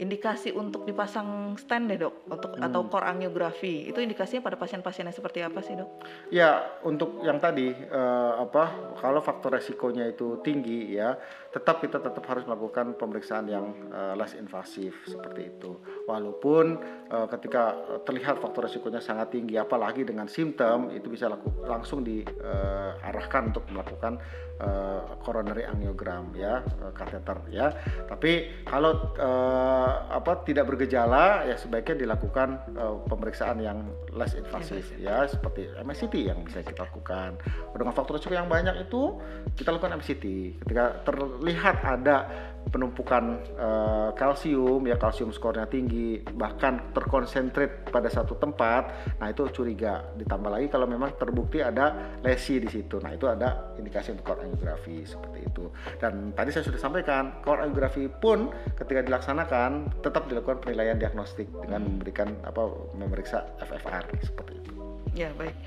Indikasi 0.00 0.54
untuk 0.56 0.88
dipasang 0.88 1.56
stand 1.60 1.92
deh 1.92 1.98
dok, 2.00 2.26
untuk 2.30 2.56
atau 2.56 2.80
core 2.88 3.06
angiografi 3.06 3.90
itu 3.90 4.00
indikasinya 4.00 4.44
pada 4.44 4.56
pasien-pasien 4.56 5.04
yang 5.04 5.16
seperti 5.16 5.44
apa 5.44 5.60
sih 5.60 5.76
dok? 5.76 5.88
Ya, 6.32 6.80
untuk 6.82 7.20
yang 7.20 7.36
tadi 7.36 7.70
eh, 7.72 8.32
apa 8.40 8.96
kalau 8.98 9.20
faktor 9.20 9.60
resikonya 9.60 10.08
itu 10.08 10.40
tinggi 10.40 10.96
ya, 10.96 11.16
tetap 11.52 11.84
kita 11.84 12.00
tetap 12.00 12.24
harus 12.24 12.48
melakukan 12.48 12.96
pemeriksaan 12.96 13.44
yang 13.44 13.76
eh, 13.92 14.16
less 14.16 14.32
invasif 14.32 14.96
seperti 15.04 15.52
itu. 15.52 15.76
Walaupun 16.08 16.80
eh, 17.12 17.26
ketika 17.28 17.76
terlihat 18.08 18.40
faktor 18.40 18.64
resikonya 18.64 19.04
sangat 19.04 19.36
tinggi 19.36 19.60
apalagi 19.60 20.08
dengan 20.08 20.26
simptom 20.32 20.88
itu 20.88 21.12
bisa 21.12 21.28
laku, 21.28 21.52
langsung 21.68 22.00
diarahkan 22.00 23.52
untuk 23.52 23.68
melakukan 23.68 24.16
eh, 24.64 25.00
coronary 25.20 25.68
angiogram 25.68 26.32
ya, 26.32 26.64
eh, 26.64 26.92
kateter 26.96 27.36
ya. 27.52 27.68
Tapi 28.08 28.64
kalau 28.64 29.12
eh, 29.12 29.92
apa 30.08 30.48
tidak 30.48 30.72
bergejala 30.72 31.44
ya 31.44 31.60
sebaiknya 31.60 32.08
dilakukan 32.08 32.48
eh, 32.72 32.96
pemeriksaan 33.12 33.60
yang 33.60 33.92
less 34.16 34.32
invasif 34.32 34.88
ya 34.96 35.28
seperti 35.28 35.68
MSCT 35.76 36.14
yang 36.32 36.40
bisa 36.48 36.64
kita 36.64 36.88
lakukan. 36.88 37.36
Dengan 37.76 37.92
faktor 37.92 38.16
risiko 38.16 38.32
yang 38.32 38.48
banyak 38.48 38.88
itu 38.88 39.20
kita 39.52 39.68
lakukan 39.68 40.00
MCT. 40.00 40.24
Ketika 40.64 41.04
terlihat 41.42 41.82
ada 41.82 42.30
penumpukan 42.70 43.42
eh, 43.58 44.10
kalsium 44.14 44.86
ya 44.86 44.94
kalsium 44.94 45.34
skornya 45.34 45.66
tinggi 45.66 46.22
bahkan 46.38 46.94
terkonsentrit 46.94 47.90
pada 47.90 48.06
satu 48.06 48.38
tempat, 48.38 48.94
nah 49.18 49.26
itu 49.26 49.50
curiga. 49.50 50.06
Ditambah 50.14 50.46
lagi 50.46 50.70
kalau 50.70 50.86
memang 50.86 51.18
terbukti 51.18 51.58
ada 51.58 52.14
lesi 52.22 52.62
di 52.62 52.70
situ, 52.70 53.02
nah 53.02 53.10
itu 53.10 53.26
ada 53.26 53.74
indikasi 53.74 54.14
untuk 54.14 54.30
core 54.30 54.46
angiografi 54.46 55.02
seperti 55.02 55.38
itu. 55.42 55.74
Dan 55.98 56.30
tadi 56.38 56.54
saya 56.54 56.62
sudah 56.62 56.78
sampaikan 56.78 57.42
core 57.42 57.66
angiografi 57.66 58.06
pun 58.06 58.54
ketika 58.78 59.02
dilaksanakan 59.02 59.90
tetap 59.98 60.30
dilakukan 60.30 60.62
penilaian 60.62 60.94
diagnostik 60.94 61.50
dengan 61.66 61.82
memberikan 61.82 62.30
apa 62.46 62.70
memeriksa 62.94 63.42
FFR 63.58 64.06
seperti 64.22 64.62
itu. 64.62 64.72
Ya 65.18 65.34
baik. 65.34 65.58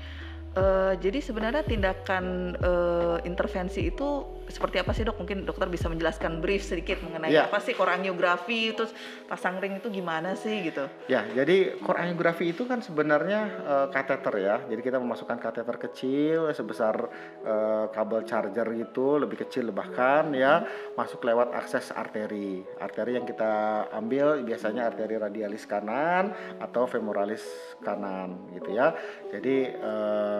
Eh, 0.56 0.92
jadi 1.04 1.20
sebenarnya 1.20 1.68
tindakan 1.68 2.56
eh, 2.56 3.18
intervensi 3.28 3.92
itu 3.92 4.24
seperti 4.48 4.80
apa 4.80 4.96
sih 4.96 5.04
dok? 5.04 5.20
Mungkin 5.20 5.44
dokter 5.44 5.68
bisa 5.68 5.90
menjelaskan 5.92 6.40
brief 6.40 6.64
sedikit 6.64 7.02
mengenai 7.04 7.28
Ya. 7.28 7.44
apa 7.44 7.60
sih 7.60 7.76
korangiografi, 7.76 8.72
terus 8.72 8.94
pasang 9.28 9.60
ring 9.60 9.76
itu 9.76 9.92
gimana 9.92 10.32
sih 10.32 10.64
gitu? 10.64 10.86
Ya, 11.12 11.26
jadi 11.34 11.76
core 11.82 12.08
angiografi 12.08 12.56
itu 12.56 12.64
kan 12.64 12.80
sebenarnya 12.80 13.40
eh, 13.68 13.86
kateter 13.92 14.34
ya. 14.40 14.56
Jadi 14.64 14.80
kita 14.80 14.96
memasukkan 14.96 15.36
kateter 15.36 15.76
kecil 15.76 16.48
sebesar 16.56 17.04
eh, 17.44 17.84
kabel 17.92 18.24
charger 18.24 18.64
gitu, 18.80 19.20
lebih 19.20 19.44
kecil 19.44 19.68
bahkan 19.76 20.32
ya, 20.32 20.64
masuk 20.96 21.20
lewat 21.20 21.52
akses 21.52 21.92
arteri. 21.92 22.64
Arteri 22.80 23.20
yang 23.20 23.28
kita 23.28 23.84
ambil 23.92 24.40
biasanya 24.40 24.88
arteri 24.88 25.20
radialis 25.20 25.68
kanan 25.68 26.32
atau 26.64 26.88
femoralis 26.88 27.44
kanan 27.84 28.40
gitu 28.56 28.72
ya. 28.72 28.96
Jadi 29.36 29.76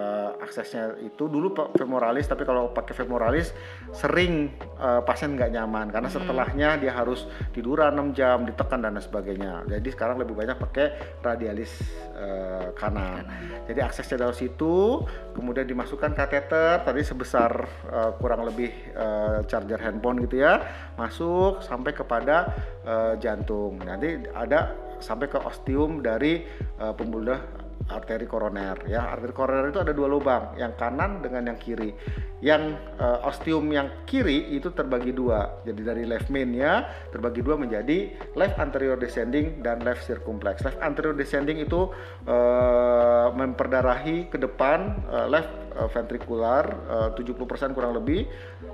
eh, 0.06 0.30
aksesnya 0.44 0.94
itu 1.02 1.26
dulu 1.26 1.52
femoralis, 1.74 2.30
tapi 2.30 2.46
kalau 2.46 2.70
pakai 2.70 2.94
femoralis 2.94 3.50
sering 3.90 4.54
eh, 4.78 5.02
pasien 5.02 5.34
nggak 5.34 5.50
nyaman 5.50 5.90
karena 5.90 6.06
setelahnya 6.06 6.78
dia 6.78 6.94
harus 6.94 7.26
tiduran 7.50 7.98
6 7.98 8.18
jam, 8.18 8.46
ditekan 8.46 8.80
dan 8.82 8.98
sebagainya. 9.02 9.66
Jadi 9.66 9.88
sekarang 9.90 10.22
lebih 10.22 10.38
banyak 10.38 10.56
pakai 10.56 11.18
radialis 11.20 11.72
eh, 12.14 12.70
kanan. 12.78 13.26
Jadi 13.66 13.80
aksesnya 13.82 14.22
dari 14.22 14.36
situ, 14.36 15.02
kemudian 15.34 15.66
dimasukkan 15.66 16.14
kateter 16.14 16.86
tadi 16.86 17.02
sebesar 17.02 17.50
eh, 17.90 18.10
kurang 18.22 18.46
lebih 18.46 18.70
eh, 18.94 19.38
charger 19.50 19.82
handphone 19.82 20.22
gitu 20.22 20.40
ya, 20.46 20.62
masuk 20.94 21.60
sampai 21.66 21.92
kepada 21.92 22.54
eh, 22.86 23.14
jantung. 23.18 23.82
Nanti 23.82 24.22
ada 24.32 24.86
sampai 25.00 25.28
ke 25.28 25.38
ostium 25.40 26.00
dari 26.00 26.44
eh, 26.80 26.94
pembuluh 26.96 27.65
arteri 27.86 28.26
koroner. 28.26 28.86
Ya 28.90 29.06
arteri 29.06 29.34
koroner 29.34 29.70
itu 29.70 29.80
ada 29.82 29.92
dua 29.94 30.08
lubang 30.10 30.54
yang 30.58 30.74
kanan 30.74 31.22
dengan 31.22 31.52
yang 31.54 31.58
kiri. 31.58 31.94
Yang 32.40 32.76
eh, 33.00 33.28
ostium 33.28 33.68
yang 33.72 34.04
kiri 34.04 34.56
itu 34.56 34.72
terbagi 34.72 35.12
dua 35.16 35.64
jadi 35.64 35.94
dari 35.94 36.04
left 36.04 36.28
main 36.28 36.52
ya 36.52 36.84
terbagi 37.08 37.40
dua 37.40 37.56
menjadi 37.56 38.12
left 38.36 38.60
anterior 38.60 39.00
descending 39.00 39.60
dan 39.60 39.82
left 39.82 40.04
circumflex. 40.04 40.62
Left 40.62 40.80
anterior 40.82 41.14
descending 41.16 41.62
itu 41.62 41.90
eh, 42.26 43.26
memperdarahi 43.34 44.28
ke 44.30 44.38
depan 44.40 44.78
eh, 45.10 45.26
left 45.30 45.65
eh, 45.76 45.88
ventricular 45.92 46.64
eh, 46.88 47.10
70% 47.14 47.76
kurang 47.76 47.92
lebih 47.94 48.24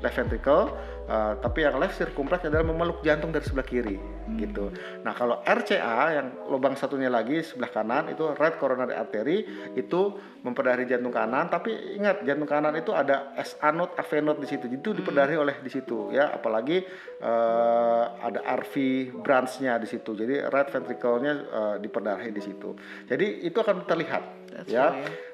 left 0.00 0.16
ventricle. 0.16 0.72
Eh, 1.02 1.34
tapi 1.42 1.66
yang 1.66 1.76
left 1.82 1.98
circumflex 1.98 2.46
adalah 2.46 2.62
memeluk 2.62 3.02
jantung 3.02 3.34
dari 3.34 3.42
sebelah 3.42 3.66
kiri 3.66 3.98
gitu. 4.38 4.70
Nah 5.02 5.12
kalau 5.12 5.42
RCA 5.42 6.14
yang 6.14 6.28
lubang 6.46 6.78
satunya 6.78 7.10
lagi 7.10 7.42
sebelah 7.42 7.74
kanan 7.74 8.14
itu 8.14 8.22
right 8.38 8.56
coronary 8.56 8.94
artery 8.94 9.44
itu 9.74 10.14
memperdarahi 10.46 10.86
jantung 10.86 11.10
kanan. 11.10 11.50
Tapi 11.50 11.98
ingat 11.98 12.22
jantung 12.22 12.46
kanan 12.46 12.74
itu 12.78 12.94
ada 12.94 13.34
SA 13.42 13.74
node 13.74 13.98
AV 13.98 14.10
node 14.22 14.40
di 14.46 14.48
situ. 14.48 14.70
Itu 14.70 14.94
diperdarahi 14.94 15.38
oleh 15.38 15.56
di 15.58 15.70
situ 15.74 16.14
ya. 16.14 16.30
Apalagi 16.30 16.86
eh, 17.18 18.04
ada 18.22 18.40
RV 18.62 18.74
branch-nya 19.22 19.82
di 19.82 19.88
situ. 19.90 20.14
Jadi 20.14 20.38
right 20.48 20.70
ventricle-nya 20.70 21.32
eh, 21.34 21.76
diperdarahi 21.82 22.30
di 22.30 22.42
situ. 22.42 22.78
Jadi 23.10 23.42
itu 23.42 23.58
akan 23.58 23.84
terlihat 23.90 24.22
That's 24.52 24.70
ya. 24.70 24.92
right, 24.94 25.31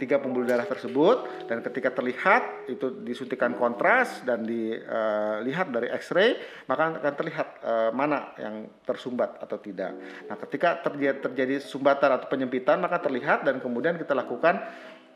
tiga 0.00 0.16
pembuluh 0.16 0.48
darah 0.48 0.64
tersebut 0.64 1.44
dan 1.44 1.60
ketika 1.60 1.92
terlihat 1.92 2.72
itu 2.72 2.88
disuntikan 3.04 3.52
kontras 3.52 4.24
dan 4.24 4.48
dilihat 4.48 5.68
dari 5.68 5.92
X-ray 5.92 6.40
maka 6.64 6.96
akan 6.96 7.14
terlihat 7.20 7.48
eh, 7.60 7.90
mana 7.92 8.32
yang 8.40 8.64
tersumbat 8.88 9.36
atau 9.44 9.60
tidak. 9.60 9.92
Nah 10.24 10.36
ketika 10.40 10.80
terjadi, 10.80 11.20
terjadi 11.20 11.54
sumbatan 11.60 12.16
atau 12.16 12.32
penyempitan 12.32 12.80
maka 12.80 12.96
terlihat 13.04 13.44
dan 13.44 13.60
kemudian 13.60 14.00
kita 14.00 14.16
lakukan 14.16 14.56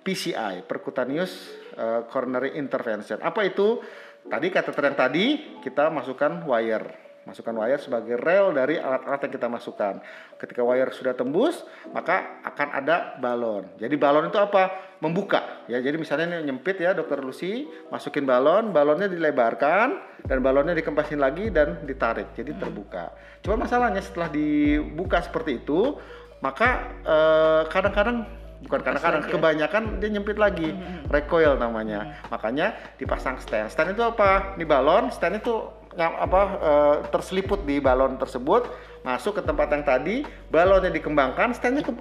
PCI 0.05 0.69
percutaneous 0.69 1.33
eh, 1.81 2.05
coronary 2.13 2.61
intervention. 2.61 3.25
Apa 3.25 3.49
itu? 3.49 3.81
Tadi 4.21 4.53
kateter 4.53 4.85
yang 4.85 4.99
tadi 5.01 5.25
kita 5.65 5.89
masukkan 5.89 6.45
wire 6.45 7.10
masukkan 7.31 7.55
wire 7.55 7.79
sebagai 7.79 8.19
rel 8.19 8.51
dari 8.51 8.75
alat-alat 8.83 9.31
yang 9.31 9.33
kita 9.39 9.47
masukkan. 9.47 10.03
Ketika 10.35 10.67
wire 10.67 10.91
sudah 10.91 11.15
tembus, 11.15 11.63
maka 11.95 12.43
akan 12.43 12.69
ada 12.75 13.15
balon. 13.23 13.71
Jadi 13.79 13.95
balon 13.95 14.27
itu 14.27 14.39
apa? 14.43 14.91
Membuka. 14.99 15.65
Ya, 15.71 15.81
jadi 15.81 15.97
misalnya 15.97 16.37
ini 16.43 16.51
nyempit 16.51 16.77
ya, 16.83 16.93
Dokter 16.93 17.23
Lucy, 17.23 17.65
masukin 17.89 18.27
balon, 18.27 18.75
balonnya 18.75 19.09
dilebarkan 19.09 19.97
dan 20.27 20.39
balonnya 20.43 20.75
dikempasin 20.77 21.23
lagi 21.23 21.49
dan 21.49 21.87
ditarik. 21.87 22.35
Jadi 22.37 22.59
terbuka. 22.59 23.15
Cuma 23.41 23.65
masalahnya 23.65 24.05
setelah 24.05 24.29
dibuka 24.29 25.23
seperti 25.25 25.65
itu, 25.65 25.97
maka 26.45 27.01
eh, 27.01 27.63
kadang-kadang 27.73 28.41
bukan 28.61 28.81
kadang-kadang 28.85 29.25
lagi 29.25 29.33
ya? 29.33 29.35
kebanyakan 29.41 29.83
dia 30.05 30.11
nyempit 30.13 30.37
lagi 30.37 30.69
recoil 31.09 31.57
namanya 31.57 32.21
makanya 32.29 32.77
dipasang 33.01 33.41
stand 33.41 33.73
stand 33.73 33.97
itu 33.97 34.05
apa 34.05 34.53
ini 34.61 34.69
balon 34.69 35.09
stand 35.09 35.41
itu 35.41 35.80
apa 35.99 36.41
eh, 36.63 36.97
terseliput 37.11 37.67
di 37.67 37.83
balon 37.83 38.15
tersebut 38.15 38.71
masuk 39.03 39.41
ke 39.41 39.43
tempat 39.43 39.73
yang 39.75 39.83
tadi 39.83 40.23
balonnya 40.53 40.93
dikembangkan 40.93 41.51
standnya 41.57 41.83
ke- 41.83 41.97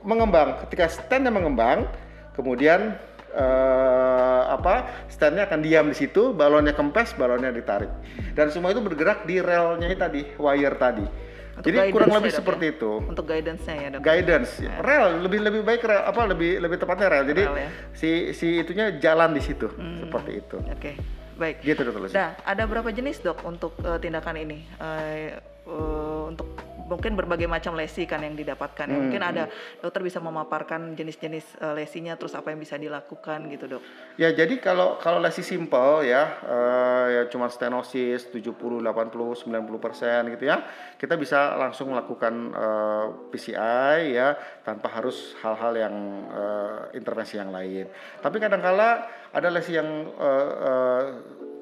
mengembang. 0.00 0.64
Ketika 0.64 0.88
standnya 0.88 1.28
mengembang 1.28 1.84
kemudian 2.32 2.96
eh, 3.36 4.42
apa 4.48 5.06
standnya 5.12 5.44
akan 5.44 5.60
diam 5.60 5.86
di 5.92 5.96
situ 5.96 6.32
balonnya 6.32 6.72
kempes 6.72 7.12
balonnya 7.20 7.52
ditarik. 7.52 7.90
Dan 8.32 8.48
semua 8.48 8.72
itu 8.72 8.80
bergerak 8.80 9.28
di 9.28 9.44
relnya 9.44 9.92
tadi 9.92 10.24
wire 10.40 10.76
tadi. 10.80 11.06
Untuk 11.54 11.70
jadi 11.70 11.94
kurang 11.94 12.10
lebih 12.18 12.34
ya? 12.34 12.38
seperti 12.42 12.64
itu. 12.74 12.92
Untuk 13.06 13.30
guidance-nya 13.30 13.74
ya 13.78 13.88
dok. 13.94 14.00
guidance. 14.02 14.58
Rel 14.82 15.22
lebih 15.22 15.38
lebih 15.38 15.62
baik 15.62 15.86
rel 15.86 16.02
apa 16.02 16.26
lebih 16.26 16.58
lebih 16.58 16.82
tepatnya 16.82 17.06
rel. 17.06 17.24
Jadi 17.30 17.42
Rel 17.46 17.54
ya. 17.62 17.68
si 17.94 18.10
si 18.34 18.58
itunya 18.58 18.98
jalan 18.98 19.30
di 19.30 19.42
situ. 19.42 19.70
Hmm. 19.70 20.02
seperti 20.02 20.42
itu. 20.42 20.58
Oke, 20.66 20.98
baik. 21.38 21.56
gitu 21.62 21.80
dokter. 21.84 22.14
Nah, 22.14 22.28
ada 22.42 22.62
berapa 22.66 22.88
jenis 22.90 23.20
dok 23.22 23.42
untuk 23.46 23.72
eh, 23.82 23.98
tindakan 23.98 24.36
ini? 24.38 24.58
Eh, 24.78 25.38
eh, 25.66 26.22
untuk 26.30 26.48
mungkin 26.84 27.16
berbagai 27.16 27.48
macam 27.48 27.72
lesi 27.74 28.04
kan 28.04 28.20
yang 28.20 28.36
didapatkan. 28.36 28.86
ya. 28.86 28.92
Hmm, 28.92 29.02
Mungkin 29.08 29.22
ada 29.24 29.48
dokter 29.80 30.04
bisa 30.04 30.20
memaparkan 30.20 30.92
jenis-jenis 30.92 31.58
eh, 31.58 31.74
lesinya, 31.74 32.14
terus 32.14 32.36
apa 32.36 32.52
yang 32.52 32.60
bisa 32.60 32.76
dilakukan 32.76 33.48
gitu 33.48 33.64
dok. 33.76 33.82
ya 34.14 34.30
jadi 34.30 34.54
kalau 34.62 34.96
kalau 35.02 35.18
lesi 35.18 35.42
simple 35.42 36.06
ya 36.06 36.38
eh, 36.44 37.06
ya 37.18 37.22
cuma 37.26 37.50
stenosis 37.50 38.30
70 38.30 38.54
80 38.54 39.50
90 39.50 39.50
persen 39.82 40.20
gitu 40.30 40.44
ya 40.46 40.62
kita 40.94 41.18
bisa 41.18 41.58
langsung 41.58 41.90
melakukan 41.90 42.54
eh, 42.54 43.06
PCI 43.34 44.14
ya 44.14 44.38
tanpa 44.62 44.86
harus 44.94 45.34
hal-hal 45.42 45.74
yang 45.74 45.94
eh, 46.30 46.78
intervensi 46.94 47.34
yang 47.36 47.50
lain 47.50 47.90
tapi 48.22 48.38
kadangkala 48.38 49.08
ada 49.34 49.48
lesi 49.50 49.74
yang 49.74 49.88
eh, 50.14 50.50
eh, 50.62 51.04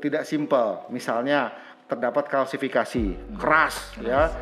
tidak 0.02 0.26
simpel. 0.26 0.82
Misalnya 0.90 1.54
terdapat 1.86 2.26
kalsifikasi, 2.26 3.36
keras, 3.38 3.94
ya, 4.00 4.32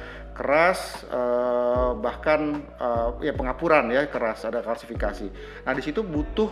keras 0.40 1.04
eh, 1.04 1.90
bahkan 2.00 2.64
eh, 2.80 3.28
ya 3.28 3.36
pengapuran 3.36 3.92
ya 3.92 4.08
keras 4.08 4.48
ada 4.48 4.64
kalsifikasi. 4.64 5.28
Nah 5.68 5.72
di 5.76 5.84
situ 5.84 6.00
butuh 6.00 6.48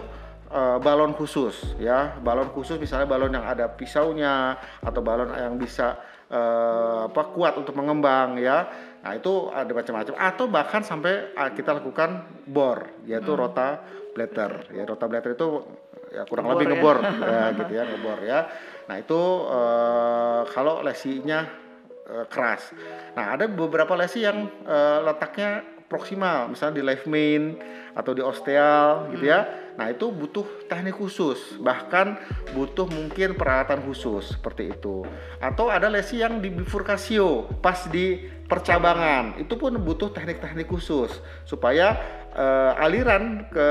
eh, 0.52 0.76
balon 0.84 1.16
khusus 1.16 1.72
ya, 1.80 2.20
balon 2.20 2.52
khusus 2.52 2.76
misalnya 2.76 3.08
balon 3.08 3.32
yang 3.32 3.48
ada 3.48 3.64
pisaunya 3.72 4.60
atau 4.84 5.00
balon 5.00 5.32
yang 5.32 5.56
bisa 5.56 5.96
eh, 6.28 7.08
apa 7.08 7.32
kuat 7.32 7.56
untuk 7.56 7.72
mengembang 7.80 8.36
ya. 8.36 8.68
Nah 9.00 9.16
itu 9.16 9.48
ada 9.48 9.72
macam-macam 9.72 10.14
atau 10.20 10.44
bahkan 10.52 10.84
sampai 10.84 11.32
ah, 11.32 11.48
kita 11.56 11.80
lakukan 11.80 12.28
bor 12.44 12.92
yaitu 13.08 13.32
rota 13.32 13.80
blatter 14.12 14.68
ya 14.74 14.84
rota 14.84 15.08
blatter 15.08 15.32
itu 15.32 15.48
ya 16.12 16.28
kurang 16.28 16.50
Ngebor 16.50 16.56
lebih 16.60 16.66
ya. 16.66 16.72
ngebor 16.76 16.98
ya 17.32 17.42
gitu 17.56 17.72
ya 17.72 17.82
ngebor 17.88 18.18
ya. 18.20 18.38
Nah 18.84 18.96
itu 19.00 19.20
eh, 19.48 20.40
kalau 20.52 20.84
lesinya 20.84 21.67
eh, 22.08 22.26
keras. 22.26 22.72
Nah 23.14 23.36
ada 23.36 23.44
beberapa 23.46 23.92
lesi 23.94 24.24
yang 24.24 24.48
eh, 24.64 24.98
letaknya 25.04 25.78
proksimal, 25.88 26.52
misalnya 26.52 26.74
di 26.78 26.84
left 26.84 27.08
main 27.08 27.56
atau 27.96 28.12
di 28.12 28.20
osteal 28.20 29.08
gitu 29.16 29.32
ya. 29.32 29.48
Nah 29.80 29.88
itu 29.88 30.12
butuh 30.12 30.68
teknik 30.68 31.00
khusus, 31.00 31.56
bahkan 31.62 32.20
butuh 32.52 32.84
mungkin 32.90 33.34
peralatan 33.34 33.80
khusus 33.86 34.36
seperti 34.36 34.74
itu. 34.74 35.02
Atau 35.40 35.72
ada 35.72 35.88
lesi 35.88 36.20
yang 36.20 36.44
di 36.44 36.52
bifurcatio 36.52 37.48
pas 37.64 37.88
di 37.88 38.20
percabangan, 38.44 39.40
itu 39.40 39.54
pun 39.56 39.72
butuh 39.80 40.12
teknik-teknik 40.12 40.68
khusus 40.68 41.22
supaya 41.48 41.96
eh, 42.38 42.84
aliran 42.86 43.50
ke 43.50 43.68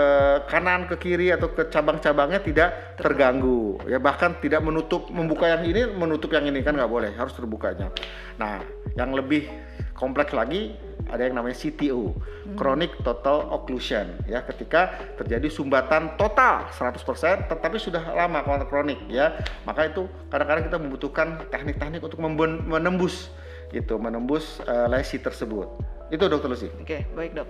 kanan, 0.51 0.91
ke 0.91 0.99
kiri 0.99 1.31
atau 1.31 1.55
ke 1.55 1.71
cabang-cabangnya 1.71 2.43
tidak 2.43 2.99
terganggu. 2.99 3.79
Ya 3.87 3.97
bahkan 4.03 4.35
tidak 4.43 4.59
menutup, 4.59 5.07
membuka 5.07 5.47
yang 5.47 5.63
ini 5.63 5.87
menutup 5.95 6.35
yang 6.35 6.43
ini 6.43 6.59
kan 6.59 6.75
nggak 6.75 6.91
boleh, 6.91 7.15
harus 7.15 7.31
terbukanya. 7.31 7.87
Nah 8.35 8.59
yang 8.99 9.15
lebih 9.15 9.47
kompleks 9.95 10.35
lagi 10.35 10.75
ada 11.07 11.23
yang 11.23 11.39
namanya 11.39 11.55
CTO, 11.55 12.11
chronic 12.59 12.91
total 13.01 13.47
occlusion 13.55 14.19
ya 14.27 14.43
ketika 14.43 14.91
terjadi 15.15 15.47
sumbatan 15.47 16.19
total 16.19 16.67
100% 16.67 17.47
tetapi 17.47 17.77
sudah 17.79 18.03
lama 18.11 18.43
kalau 18.43 18.67
kronik 18.67 18.99
ya. 19.07 19.39
Maka 19.63 19.87
itu 19.87 20.11
kadang-kadang 20.27 20.67
kita 20.67 20.77
membutuhkan 20.77 21.27
teknik-teknik 21.47 22.03
untuk 22.03 22.19
menembus 22.19 23.31
gitu, 23.71 23.95
menembus 23.99 24.59
eh, 24.67 24.87
lesi 24.91 25.19
tersebut. 25.19 25.96
Itu 26.07 26.31
dokter 26.31 26.47
Lucy. 26.47 26.71
Oke, 26.79 27.03
baik 27.11 27.35
dok. 27.35 27.47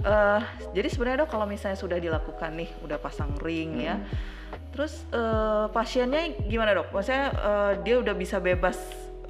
Eh, 0.00 0.40
jadi 0.72 0.88
sebenarnya 0.88 1.28
dok 1.28 1.30
kalau 1.36 1.44
misalnya 1.44 1.76
sudah 1.76 2.00
dilakukan 2.00 2.56
nih, 2.56 2.70
udah 2.80 2.96
pasang 2.96 3.36
ring 3.44 3.84
ya, 3.84 4.00
terus 4.72 5.04
eh, 5.12 5.66
pasiennya 5.68 6.48
gimana 6.48 6.72
dok? 6.72 6.88
Maksudnya 6.96 7.26
eh, 7.34 7.72
dia 7.84 8.00
udah 8.00 8.14
bisa 8.16 8.40
bebas. 8.40 8.80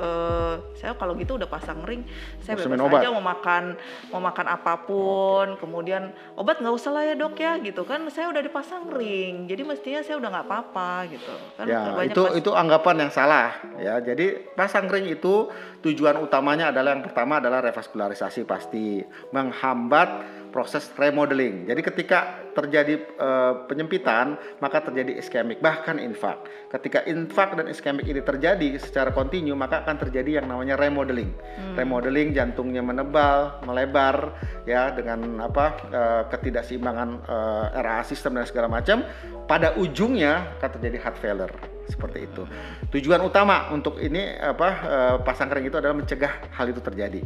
Eh, 0.01 0.55
saya 0.75 0.97
kalau 0.97 1.13
gitu 1.15 1.37
udah 1.37 1.47
pasang 1.47 1.85
ring, 1.85 2.09
saya 2.41 2.57
Bisa 2.57 2.67
bebas 2.67 2.81
obat? 2.89 3.01
aja 3.05 3.09
mau 3.13 3.21
makan 3.21 3.65
mau 4.09 4.23
makan 4.25 4.47
apa 4.49 4.75
pun, 4.89 5.61
kemudian 5.61 6.09
obat 6.35 6.59
nggak 6.59 6.73
usah 6.73 6.91
lah 6.91 7.05
ya 7.05 7.15
dok 7.15 7.37
ya 7.37 7.61
gitu 7.61 7.85
kan, 7.85 8.01
saya 8.09 8.33
udah 8.33 8.41
dipasang 8.41 8.89
ring, 8.89 9.45
jadi 9.45 9.63
mestinya 9.63 10.01
saya 10.01 10.17
udah 10.17 10.29
nggak 10.33 10.47
apa-apa 10.49 10.91
gitu. 11.13 11.35
Kan 11.55 11.65
Ya, 11.69 11.93
itu 12.03 12.23
pas- 12.25 12.35
itu 12.35 12.51
anggapan 12.57 13.07
yang 13.07 13.13
salah 13.13 13.53
ya. 13.77 14.01
Jadi 14.01 14.51
pasang 14.57 14.89
ring 14.89 15.07
itu 15.07 15.53
tujuan 15.85 16.17
utamanya 16.19 16.73
adalah 16.73 16.97
yang 16.97 17.05
pertama 17.05 17.39
adalah 17.39 17.61
revaskularisasi 17.61 18.49
pasti, 18.49 19.05
menghambat 19.31 20.09
proses 20.51 20.91
remodeling. 20.99 21.65
Jadi 21.71 21.81
ketika 21.81 22.51
terjadi 22.53 23.01
eh, 23.01 23.55
penyempitan, 23.71 24.37
maka 24.59 24.83
terjadi 24.83 25.17
iskemik 25.17 25.63
bahkan 25.63 25.97
infak. 25.97 26.45
Ketika 26.69 27.07
infak 27.07 27.55
dan 27.57 27.71
iskemik 27.71 28.05
ini 28.07 28.21
terjadi 28.21 28.77
secara 28.83 29.15
kontinu, 29.15 29.55
maka 29.55 29.87
akan 29.87 29.97
terjadi 30.07 30.43
yang 30.43 30.47
namanya 30.51 30.77
remodeling. 30.77 31.31
Remodeling 31.79 32.35
jantungnya 32.35 32.83
menebal, 32.83 33.63
melebar 33.65 34.35
ya 34.67 34.91
dengan 34.93 35.47
apa 35.47 35.67
eh, 35.89 36.23
ketidakseimbangan 36.29 37.09
eh, 37.25 37.83
RA 37.83 38.03
sistem 38.05 38.43
dan 38.43 38.45
segala 38.45 38.67
macam. 38.69 39.07
Pada 39.47 39.75
ujungnya 39.75 40.59
akan 40.59 40.71
terjadi 40.79 40.99
heart 41.03 41.19
failure 41.19 41.55
seperti 41.91 42.31
itu. 42.31 42.47
Tujuan 42.95 43.19
utama 43.27 43.71
untuk 43.75 43.99
ini 43.99 44.39
apa 44.39 44.69
eh, 44.87 45.17
pasang 45.27 45.51
ring 45.51 45.67
itu 45.67 45.79
adalah 45.79 45.99
mencegah 45.99 46.55
hal 46.55 46.67
itu 46.71 46.79
terjadi. 46.79 47.23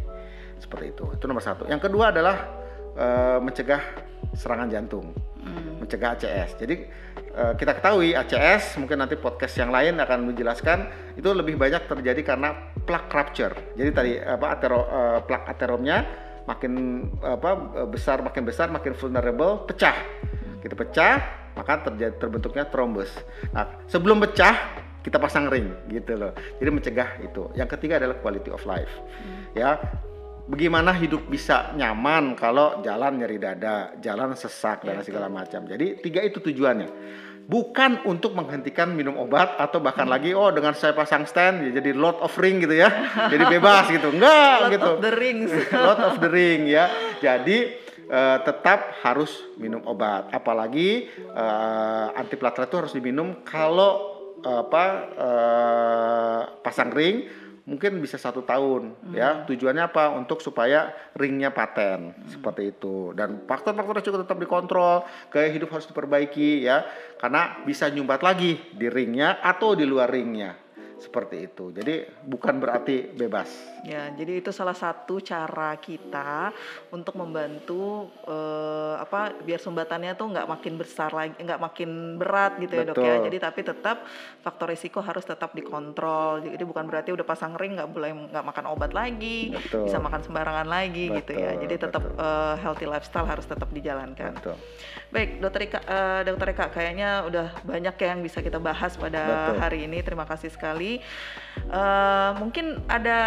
Seperti 0.57 0.97
itu. 0.97 1.05
Itu 1.13 1.25
nomor 1.29 1.45
satu. 1.45 1.69
Yang 1.69 1.91
kedua 1.91 2.09
adalah 2.09 2.64
eh, 2.95 3.39
mencegah 3.43 3.83
serangan 4.35 4.69
jantung, 4.71 5.15
mencegah 5.79 6.19
ACS. 6.19 6.59
Jadi 6.59 6.75
eh, 7.15 7.53
kita 7.59 7.79
ketahui 7.79 8.17
ACS 8.17 8.79
mungkin 8.81 9.03
nanti 9.03 9.15
podcast 9.19 9.55
yang 9.59 9.71
lain 9.71 10.01
akan 10.01 10.33
menjelaskan 10.33 10.79
itu 11.15 11.29
lebih 11.31 11.55
banyak 11.61 11.87
terjadi 11.87 12.35
karena 12.35 12.73
plak 12.85 13.11
rupture. 13.11 13.55
Jadi 13.79 13.91
tadi 13.91 14.13
apa 14.19 14.47
atero, 14.55 14.81
eh, 14.87 15.19
plak 15.23 15.43
ateromnya 15.51 15.99
makin 16.45 17.01
apa 17.25 17.57
besar 17.89 18.21
makin 18.21 18.45
besar 18.45 18.69
makin 18.69 18.93
vulnerable 18.93 19.65
pecah. 19.65 19.97
Kita 20.61 20.77
pecah 20.77 21.15
maka 21.55 21.87
terjadi 21.91 22.19
terbentuknya 22.19 22.67
trombus. 22.67 23.11
Nah, 23.55 23.87
sebelum 23.87 24.19
pecah 24.21 24.85
kita 25.05 25.21
pasang 25.21 25.53
ring 25.53 25.69
gitu 25.93 26.17
loh. 26.17 26.33
Jadi 26.57 26.71
mencegah 26.73 27.21
itu. 27.21 27.53
Yang 27.53 27.77
ketiga 27.79 28.01
adalah 28.01 28.17
quality 28.25 28.51
of 28.51 28.65
life. 28.65 28.91
Ya, 29.53 29.77
bagaimana 30.45 30.93
hidup 30.93 31.25
bisa 31.29 31.73
nyaman 31.77 32.37
kalau 32.37 32.85
jalan 32.85 33.17
nyeri 33.21 33.41
dada, 33.41 33.97
jalan 34.01 34.37
sesak 34.37 34.85
dan 34.85 35.01
segala 35.01 35.33
macam. 35.33 35.65
Jadi 35.65 36.01
tiga 36.05 36.21
itu 36.21 36.41
tujuannya. 36.41 36.89
Bukan 37.45 38.09
untuk 38.09 38.33
menghentikan 38.33 38.97
minum 38.97 39.21
obat 39.21 39.61
atau 39.61 39.77
bahkan 39.77 40.09
lagi 40.09 40.33
oh 40.33 40.49
dengan 40.49 40.73
saya 40.73 40.97
pasang 40.97 41.29
stand 41.29 41.61
ya 41.69 41.77
jadi 41.77 41.93
lot 41.93 42.17
of 42.25 42.33
ring 42.41 42.57
gitu 42.65 42.73
ya. 42.73 42.89
jadi 43.33 43.45
bebas 43.45 43.85
gitu. 43.93 44.09
Enggak 44.17 44.57
Lord 44.65 44.73
gitu. 44.73 44.89
of 44.89 45.01
the 45.05 45.13
Rings. 45.13 45.53
Lord 45.85 46.01
of 46.01 46.15
the 46.25 46.31
Ring 46.33 46.61
ya. 46.73 46.89
Jadi 47.21 47.59
eh, 48.09 48.39
tetap 48.49 48.97
harus 49.05 49.45
minum 49.61 49.85
obat. 49.85 50.33
Apalagi 50.33 51.09
eh, 51.13 52.07
antiplatelet 52.17 52.73
itu 52.73 52.77
harus 52.81 52.93
diminum 52.97 53.45
kalau 53.45 53.93
eh, 54.41 54.61
apa 54.65 54.85
eh, 55.13 56.41
pasang 56.65 56.97
ring 56.97 57.44
mungkin 57.65 58.01
bisa 58.01 58.17
satu 58.17 58.45
tahun 58.45 58.97
ya. 59.13 59.45
Tujuannya 59.49 59.85
apa? 59.89 60.13
Untuk 60.17 60.41
supaya 60.41 60.93
ringnya 61.17 61.53
paten 61.53 62.17
seperti 62.29 62.73
itu. 62.77 63.13
Dan 63.13 63.45
faktor-faktor 63.45 64.01
resiko 64.01 64.17
tetap 64.21 64.41
dikontrol 64.41 65.05
gaya 65.29 65.49
hidup 65.53 65.73
harus 65.73 65.89
diperbaiki 65.89 66.65
ya. 66.65 66.85
Karena 67.21 67.65
bisa 67.65 67.89
nyumbat 67.93 68.21
lagi 68.25 68.61
di 68.73 68.87
ringnya 68.89 69.41
atau 69.41 69.77
di 69.77 69.85
luar 69.85 70.09
ringnya 70.09 70.64
seperti 71.01 71.49
itu 71.51 71.71
jadi 71.75 72.09
bukan 72.27 72.59
berarti 72.59 73.11
bebas 73.15 73.75
Ya, 73.85 74.09
jadi 74.17 74.41
itu 74.41 74.49
salah 74.49 74.73
satu 74.73 75.21
cara 75.21 75.77
kita 75.77 76.57
untuk 76.89 77.21
membantu 77.21 78.09
eh, 78.25 78.97
apa 78.97 79.37
biar 79.45 79.61
sumbatannya 79.61 80.17
tuh 80.17 80.33
nggak 80.33 80.49
makin 80.49 80.75
besar 80.81 81.13
lagi, 81.13 81.37
nggak 81.37 81.61
makin 81.61 82.17
berat 82.17 82.57
gitu 82.65 82.81
ya 82.81 82.85
dok 82.89 82.97
ya. 82.97 83.21
Betul. 83.21 83.25
Jadi 83.29 83.37
tapi 83.45 83.61
tetap 83.61 83.97
faktor 84.41 84.73
risiko 84.73 85.05
harus 85.05 85.29
tetap 85.29 85.53
dikontrol. 85.53 86.41
Jadi 86.49 86.65
bukan 86.65 86.89
berarti 86.89 87.13
udah 87.13 87.29
pasang 87.29 87.53
ring 87.61 87.77
nggak 87.77 87.91
boleh 87.93 88.11
nggak 88.33 88.45
makan 88.49 88.65
obat 88.73 88.97
lagi, 88.97 89.53
Betul. 89.53 89.85
bisa 89.85 90.01
makan 90.01 90.21
sembarangan 90.25 90.65
lagi 90.65 91.05
gitu 91.13 91.33
ya. 91.37 91.53
Betul, 91.53 91.63
Jadi 91.69 91.75
tetap 91.77 92.03
betul. 92.09 92.25
eh, 92.25 92.55
healthy 92.65 92.87
lifestyle 92.89 93.29
harus 93.29 93.45
tetap 93.45 93.69
dijalankan. 93.69 94.33
Betul. 94.41 94.57
Baik, 95.13 95.45
Dokter 95.45 95.61
Ika, 95.69 95.81
eh, 95.85 96.21
Dokter 96.25 96.49
Eka, 96.57 96.67
kayaknya 96.73 97.29
udah 97.29 97.47
banyak 97.61 97.95
ya 98.01 98.07
yang 98.17 98.25
bisa 98.25 98.41
kita 98.41 98.57
bahas 98.57 98.97
pada 98.97 99.53
Betul. 99.53 99.61
hari 99.61 99.79
ini. 99.85 100.01
Terima 100.01 100.25
kasih 100.25 100.49
sekali. 100.49 100.84
Eh, 101.55 102.31
mungkin 102.39 102.83
ada 102.91 103.19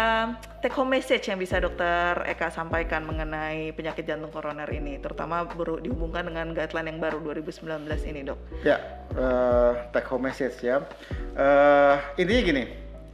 take 0.60 0.76
home 0.76 0.94
message 0.94 1.26
yang 1.26 1.40
bisa 1.40 1.58
Dokter 1.58 2.22
Eka 2.28 2.52
sampaikan 2.52 3.02
mengenai 3.08 3.72
penyakit 3.72 4.04
jantung 4.04 4.30
koroner 4.30 4.68
ini, 4.68 5.00
terutama 5.00 5.48
baru 5.48 5.80
dihubungkan 5.80 6.28
dengan 6.28 6.52
guideline 6.54 6.88
yang 6.92 7.00
baru 7.00 7.18
2019 7.24 8.04
ini, 8.04 8.20
Dok. 8.28 8.38
Ya, 8.62 8.78
eh, 9.16 9.72
take 9.90 10.08
home 10.12 10.28
message 10.28 10.60
ya. 10.60 10.84
Eh, 11.34 11.94
intinya 12.20 12.42
gini, 12.44 12.64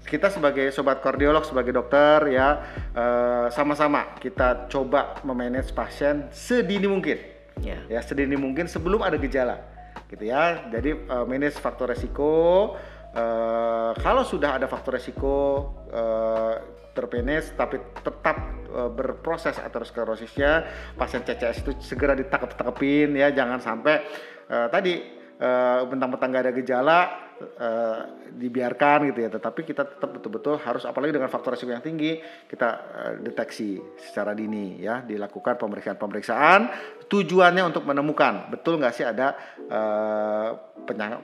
kita 0.04 0.28
sebagai 0.28 0.68
sobat 0.74 1.00
kardiolog, 1.00 1.46
sebagai 1.48 1.72
dokter 1.72 2.34
ya, 2.34 2.60
eh, 2.92 3.46
sama-sama 3.54 4.18
kita 4.20 4.68
coba 4.68 5.18
memanage 5.24 5.72
pasien 5.72 6.28
sedini 6.34 6.90
mungkin, 6.90 7.16
Ya. 7.62 7.80
ya 7.88 8.00
sedini 8.04 8.36
mungkin 8.36 8.66
sebelum 8.68 9.00
ada 9.00 9.16
gejala, 9.16 9.62
gitu 10.10 10.26
ya. 10.26 10.68
Jadi 10.68 10.90
eh, 10.94 11.24
manage 11.24 11.56
faktor 11.56 11.94
resiko. 11.94 12.74
Eh, 13.14 13.92
kalau 14.02 14.22
sudah 14.26 14.58
ada 14.58 14.66
faktor 14.66 14.98
resiko 14.98 15.70
eh, 15.88 16.54
terpenes 16.94 17.54
tapi 17.54 17.80
tetap 18.02 18.36
eh, 18.70 18.90
berproses 18.90 19.58
aterosklerosisnya 19.58 20.66
pasien 20.98 21.22
CCS 21.22 21.66
itu 21.66 21.72
segera 21.80 22.14
ditangkap-tangkepin 22.18 23.14
ya. 23.14 23.30
Jangan 23.30 23.58
sampai 23.62 24.02
eh, 24.50 24.66
tadi 24.68 24.94
eh, 25.38 25.80
bentang-bentang 25.86 26.28
gak 26.34 26.44
ada 26.44 26.52
gejala 26.54 26.98
uh, 27.40 28.00
dibiarkan 28.34 29.10
gitu 29.12 29.24
ya, 29.24 29.30
tetapi 29.30 29.66
kita 29.66 29.82
tetap 29.86 30.10
betul-betul 30.10 30.58
harus 30.60 30.82
apalagi 30.86 31.14
dengan 31.14 31.30
faktor 31.30 31.54
risiko 31.54 31.70
yang 31.70 31.84
tinggi 31.84 32.18
kita 32.50 32.68
uh, 32.70 33.12
deteksi 33.22 33.78
secara 33.98 34.34
dini 34.34 34.80
ya, 34.82 35.02
dilakukan 35.02 35.58
pemeriksaan-pemeriksaan 35.58 36.60
tujuannya 37.06 37.62
untuk 37.68 37.84
menemukan 37.84 38.48
betul 38.50 38.80
nggak 38.80 38.94
sih 38.94 39.06
ada 39.06 39.34
uh, 39.68 40.74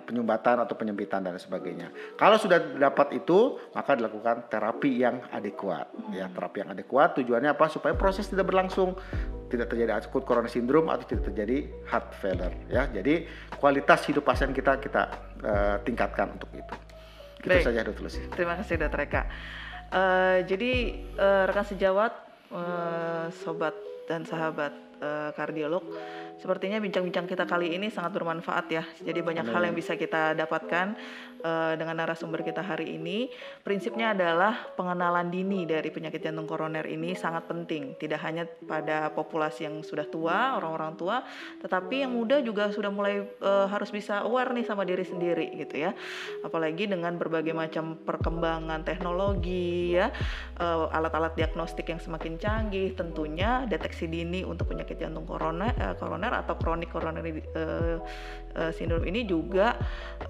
penyumbatan 0.08 0.64
atau 0.64 0.74
penyempitan 0.74 1.20
dan 1.20 1.36
sebagainya. 1.36 1.92
Kalau 2.16 2.40
sudah 2.40 2.80
dapat 2.80 3.12
itu, 3.20 3.60
maka 3.76 3.92
dilakukan 3.92 4.48
terapi 4.48 5.04
yang 5.04 5.20
adekuat. 5.28 5.92
Ya, 6.16 6.32
terapi 6.32 6.64
yang 6.64 6.72
adekuat 6.72 7.20
tujuannya 7.20 7.52
apa? 7.52 7.68
Supaya 7.68 7.92
proses 7.92 8.26
tidak 8.26 8.48
berlangsung, 8.48 8.96
tidak 9.52 9.68
terjadi 9.68 10.00
akut 10.00 10.24
corona 10.24 10.48
syndrome 10.48 10.88
atau 10.88 11.04
tidak 11.04 11.28
terjadi 11.32 11.68
heart 11.92 12.08
failure. 12.18 12.54
Ya, 12.72 12.88
jadi 12.88 13.28
kualitas 13.60 14.08
hidup 14.08 14.24
pasien 14.24 14.56
kita 14.56 14.80
kita 14.80 15.29
uh, 15.44 15.76
tingkatkan 15.84 16.34
untuk 16.36 16.50
itu. 16.52 16.74
Itu 17.40 17.48
Baik. 17.48 17.64
saja 17.64 17.80
Dr. 17.84 18.02
Lucy. 18.04 18.20
Terima 18.32 18.54
kasih 18.60 18.74
Dr. 18.76 19.00
Eka. 19.04 19.22
Uh, 19.90 20.38
jadi 20.46 20.72
uh, 21.18 21.44
rekan 21.50 21.66
sejawat, 21.66 22.12
uh, 22.52 23.26
sobat 23.42 23.74
dan 24.06 24.22
sahabat 24.22 24.74
uh, 25.00 25.30
kardiolog 25.34 25.82
Sepertinya 26.40 26.80
bincang-bincang 26.80 27.28
kita 27.28 27.44
kali 27.44 27.76
ini 27.76 27.92
sangat 27.92 28.16
bermanfaat 28.16 28.66
ya. 28.72 28.82
Jadi 29.04 29.20
banyak 29.20 29.44
Amin. 29.44 29.54
hal 29.54 29.62
yang 29.68 29.76
bisa 29.76 29.92
kita 29.92 30.32
dapatkan 30.32 30.96
uh, 31.44 31.76
dengan 31.76 32.00
narasumber 32.00 32.40
kita 32.40 32.64
hari 32.64 32.96
ini. 32.96 33.28
Prinsipnya 33.60 34.16
adalah 34.16 34.72
pengenalan 34.72 35.28
dini 35.28 35.68
dari 35.68 35.92
penyakit 35.92 36.24
jantung 36.24 36.48
koroner 36.48 36.88
ini 36.88 37.12
sangat 37.12 37.44
penting. 37.44 37.92
Tidak 38.00 38.16
hanya 38.24 38.48
pada 38.64 39.12
populasi 39.12 39.68
yang 39.68 39.84
sudah 39.84 40.08
tua, 40.08 40.56
orang-orang 40.56 40.96
tua, 40.96 41.20
tetapi 41.60 42.08
yang 42.08 42.16
muda 42.16 42.40
juga 42.40 42.72
sudah 42.72 42.88
mulai 42.88 43.20
uh, 43.44 43.68
harus 43.68 43.92
bisa 43.92 44.24
aware 44.24 44.56
nih 44.56 44.64
sama 44.64 44.88
diri 44.88 45.04
sendiri 45.04 45.52
gitu 45.60 45.76
ya. 45.76 45.92
Apalagi 46.40 46.88
dengan 46.88 47.20
berbagai 47.20 47.52
macam 47.52 48.00
perkembangan 48.00 48.80
teknologi 48.80 49.92
ya, 49.92 50.08
uh, 50.56 50.88
alat-alat 50.88 51.36
diagnostik 51.36 51.92
yang 51.92 52.00
semakin 52.00 52.40
canggih, 52.40 52.96
tentunya 52.96 53.68
deteksi 53.68 54.08
dini 54.08 54.40
untuk 54.40 54.72
penyakit 54.72 54.96
jantung 54.96 55.28
koroner, 55.28 55.76
uh, 55.76 55.94
koroner 56.00 56.29
atau 56.32 56.54
kronik 56.54 56.94
coronary 56.94 57.42
uh, 57.58 57.98
uh, 58.56 59.02
ini 59.06 59.26
juga 59.26 59.78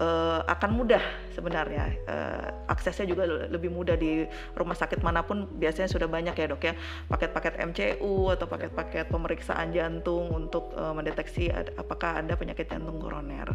uh, 0.01 0.41
akan 0.45 0.71
mudah 0.73 1.03
sebenarnya. 1.33 1.85
Uh, 2.09 2.49
aksesnya 2.73 3.09
juga 3.09 3.27
lebih 3.27 3.73
mudah 3.73 3.97
di 3.97 4.25
rumah 4.57 4.77
sakit 4.77 5.01
mana 5.01 5.25
pun 5.25 5.49
biasanya 5.57 5.89
sudah 5.89 6.09
banyak 6.09 6.35
ya 6.37 6.47
dok 6.49 6.63
ya. 6.65 6.75
Paket-paket 7.09 7.55
MCU 7.61 8.33
atau 8.33 8.47
paket-paket 8.49 9.09
pemeriksaan 9.09 9.73
jantung 9.73 10.29
untuk 10.33 10.73
uh, 10.77 10.93
mendeteksi 10.93 11.53
ad, 11.53 11.73
apakah 11.77 12.21
ada 12.21 12.37
penyakit 12.37 12.69
jantung 12.69 13.01
koroner. 13.01 13.53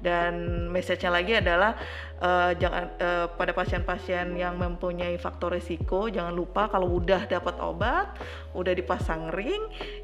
Dan 0.00 0.66
message-nya 0.70 1.10
lagi 1.10 1.32
adalah 1.38 1.76
uh, 2.22 2.52
jangan 2.56 2.84
uh, 2.98 3.26
pada 3.34 3.52
pasien-pasien 3.56 4.34
yang 4.36 4.56
mempunyai 4.60 5.16
faktor 5.16 5.56
risiko 5.56 6.06
jangan 6.08 6.32
lupa 6.32 6.68
kalau 6.68 7.00
udah 7.00 7.26
dapat 7.26 7.56
obat 7.60 8.16
udah 8.52 8.72
dipasang 8.74 9.30
ring 9.32 9.60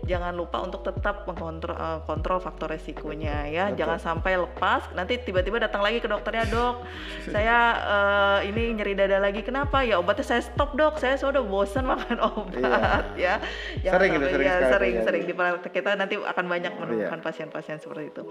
jangan 0.06 0.32
lupa 0.34 0.62
untuk 0.62 0.86
tetap 0.86 1.26
mengontrol 1.26 1.75
uh, 1.76 1.98
kontrol 2.08 2.40
faktor 2.40 2.72
resikonya 2.72 3.46
ya. 3.46 3.64
Betul. 3.68 3.84
jangan 3.84 3.98
sampai 4.00 4.32
lepas 4.40 4.88
nanti 4.96 5.20
tiba-tiba 5.20 5.60
datang 5.60 5.84
lagi 5.84 6.00
ke 6.00 6.08
dokternya 6.08 6.48
dok 6.48 6.82
saya 7.28 7.58
uh, 7.84 8.38
ini 8.42 8.72
nyeri 8.74 8.96
dada 8.96 9.20
lagi. 9.20 9.44
Kenapa? 9.44 9.84
Ya 9.84 10.00
obatnya 10.00 10.24
saya 10.24 10.42
stop 10.42 10.74
dok. 10.74 10.96
Saya 10.96 11.20
sudah 11.20 11.44
bosan 11.44 11.84
makan 11.84 12.18
obat 12.22 13.04
iya. 13.18 13.42
ya. 13.84 13.92
Sering 13.92 14.16
sampai, 14.16 14.30
sering 14.32 14.48
ya, 14.48 14.56
sering 14.72 14.94
sering. 15.04 15.22
Di 15.28 15.34
kita 15.70 15.94
nanti 15.98 16.16
akan 16.16 16.44
banyak 16.48 16.72
iya. 16.72 16.80
menemukan 16.80 17.20
pasien-pasien 17.20 17.78
seperti 17.78 18.14
itu. 18.14 18.22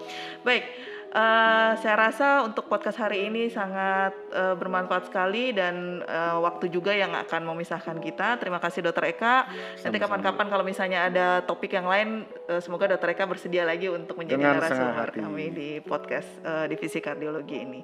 Baik 0.42 0.95
uh, 1.16 1.72
saya 1.80 1.96
rasa 1.96 2.44
untuk 2.44 2.68
podcast 2.68 3.00
hari 3.00 3.32
ini 3.32 3.48
sangat 3.48 4.12
uh, 4.36 4.54
bermanfaat 4.60 5.08
sekali 5.08 5.56
dan 5.56 6.04
uh, 6.04 6.44
waktu 6.44 6.68
juga 6.68 6.92
yang 6.92 7.16
akan 7.16 7.48
memisahkan 7.56 7.98
kita. 8.04 8.36
Terima 8.38 8.60
kasih 8.60 8.84
Dokter 8.84 9.16
Eka. 9.16 9.48
Nanti 9.82 9.98
kapan-kapan 9.98 10.48
kalau 10.52 10.68
misalnya 10.68 11.08
ada 11.08 11.28
topik 11.48 11.72
yang 11.72 11.88
lain, 11.88 12.28
uh, 12.52 12.60
semoga 12.60 12.92
Dokter 12.92 13.16
Eka 13.16 13.24
bersedia 13.26 13.64
lagi 13.64 13.88
untuk 13.88 14.20
menjadi 14.20 14.44
narasumber 14.44 15.16
kami 15.16 15.56
di 15.56 15.70
podcast 15.80 16.28
uh, 16.44 16.68
divisi 16.68 17.00
kardiologi 17.00 17.64
ini. 17.64 17.82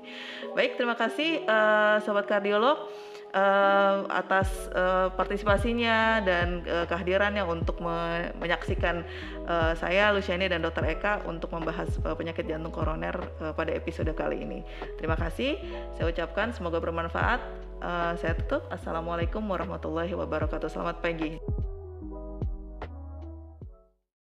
Baik, 0.51 0.75
terima 0.75 0.99
kasih 0.99 1.47
uh, 1.47 2.03
sobat 2.03 2.27
kardiolog 2.27 2.91
uh, 3.33 4.07
atas 4.11 4.47
uh, 4.75 5.11
partisipasinya 5.15 6.23
dan 6.23 6.63
uh, 6.67 6.85
kehadirannya 6.87 7.43
untuk 7.47 7.79
me 7.79 8.29
menyaksikan 8.37 9.03
uh, 9.47 9.73
saya 9.75 10.11
Luciani 10.11 10.51
dan 10.51 10.63
Dr. 10.63 10.85
Eka 10.87 11.25
untuk 11.27 11.51
membahas 11.55 11.87
uh, 12.03 12.15
penyakit 12.15 12.47
jantung 12.47 12.71
koroner 12.75 13.15
uh, 13.39 13.55
pada 13.55 13.71
episode 13.71 14.11
kali 14.13 14.43
ini. 14.43 14.59
Terima 14.99 15.15
kasih. 15.15 15.57
Saya 15.95 16.11
ucapkan 16.11 16.51
semoga 16.51 16.79
bermanfaat. 16.83 17.41
Uh, 17.81 18.13
saya 18.21 18.37
tutup. 18.37 18.69
Assalamualaikum 18.69 19.41
warahmatullahi 19.41 20.13
wabarakatuh. 20.13 20.69
Selamat 20.69 21.01
pagi. 21.01 21.70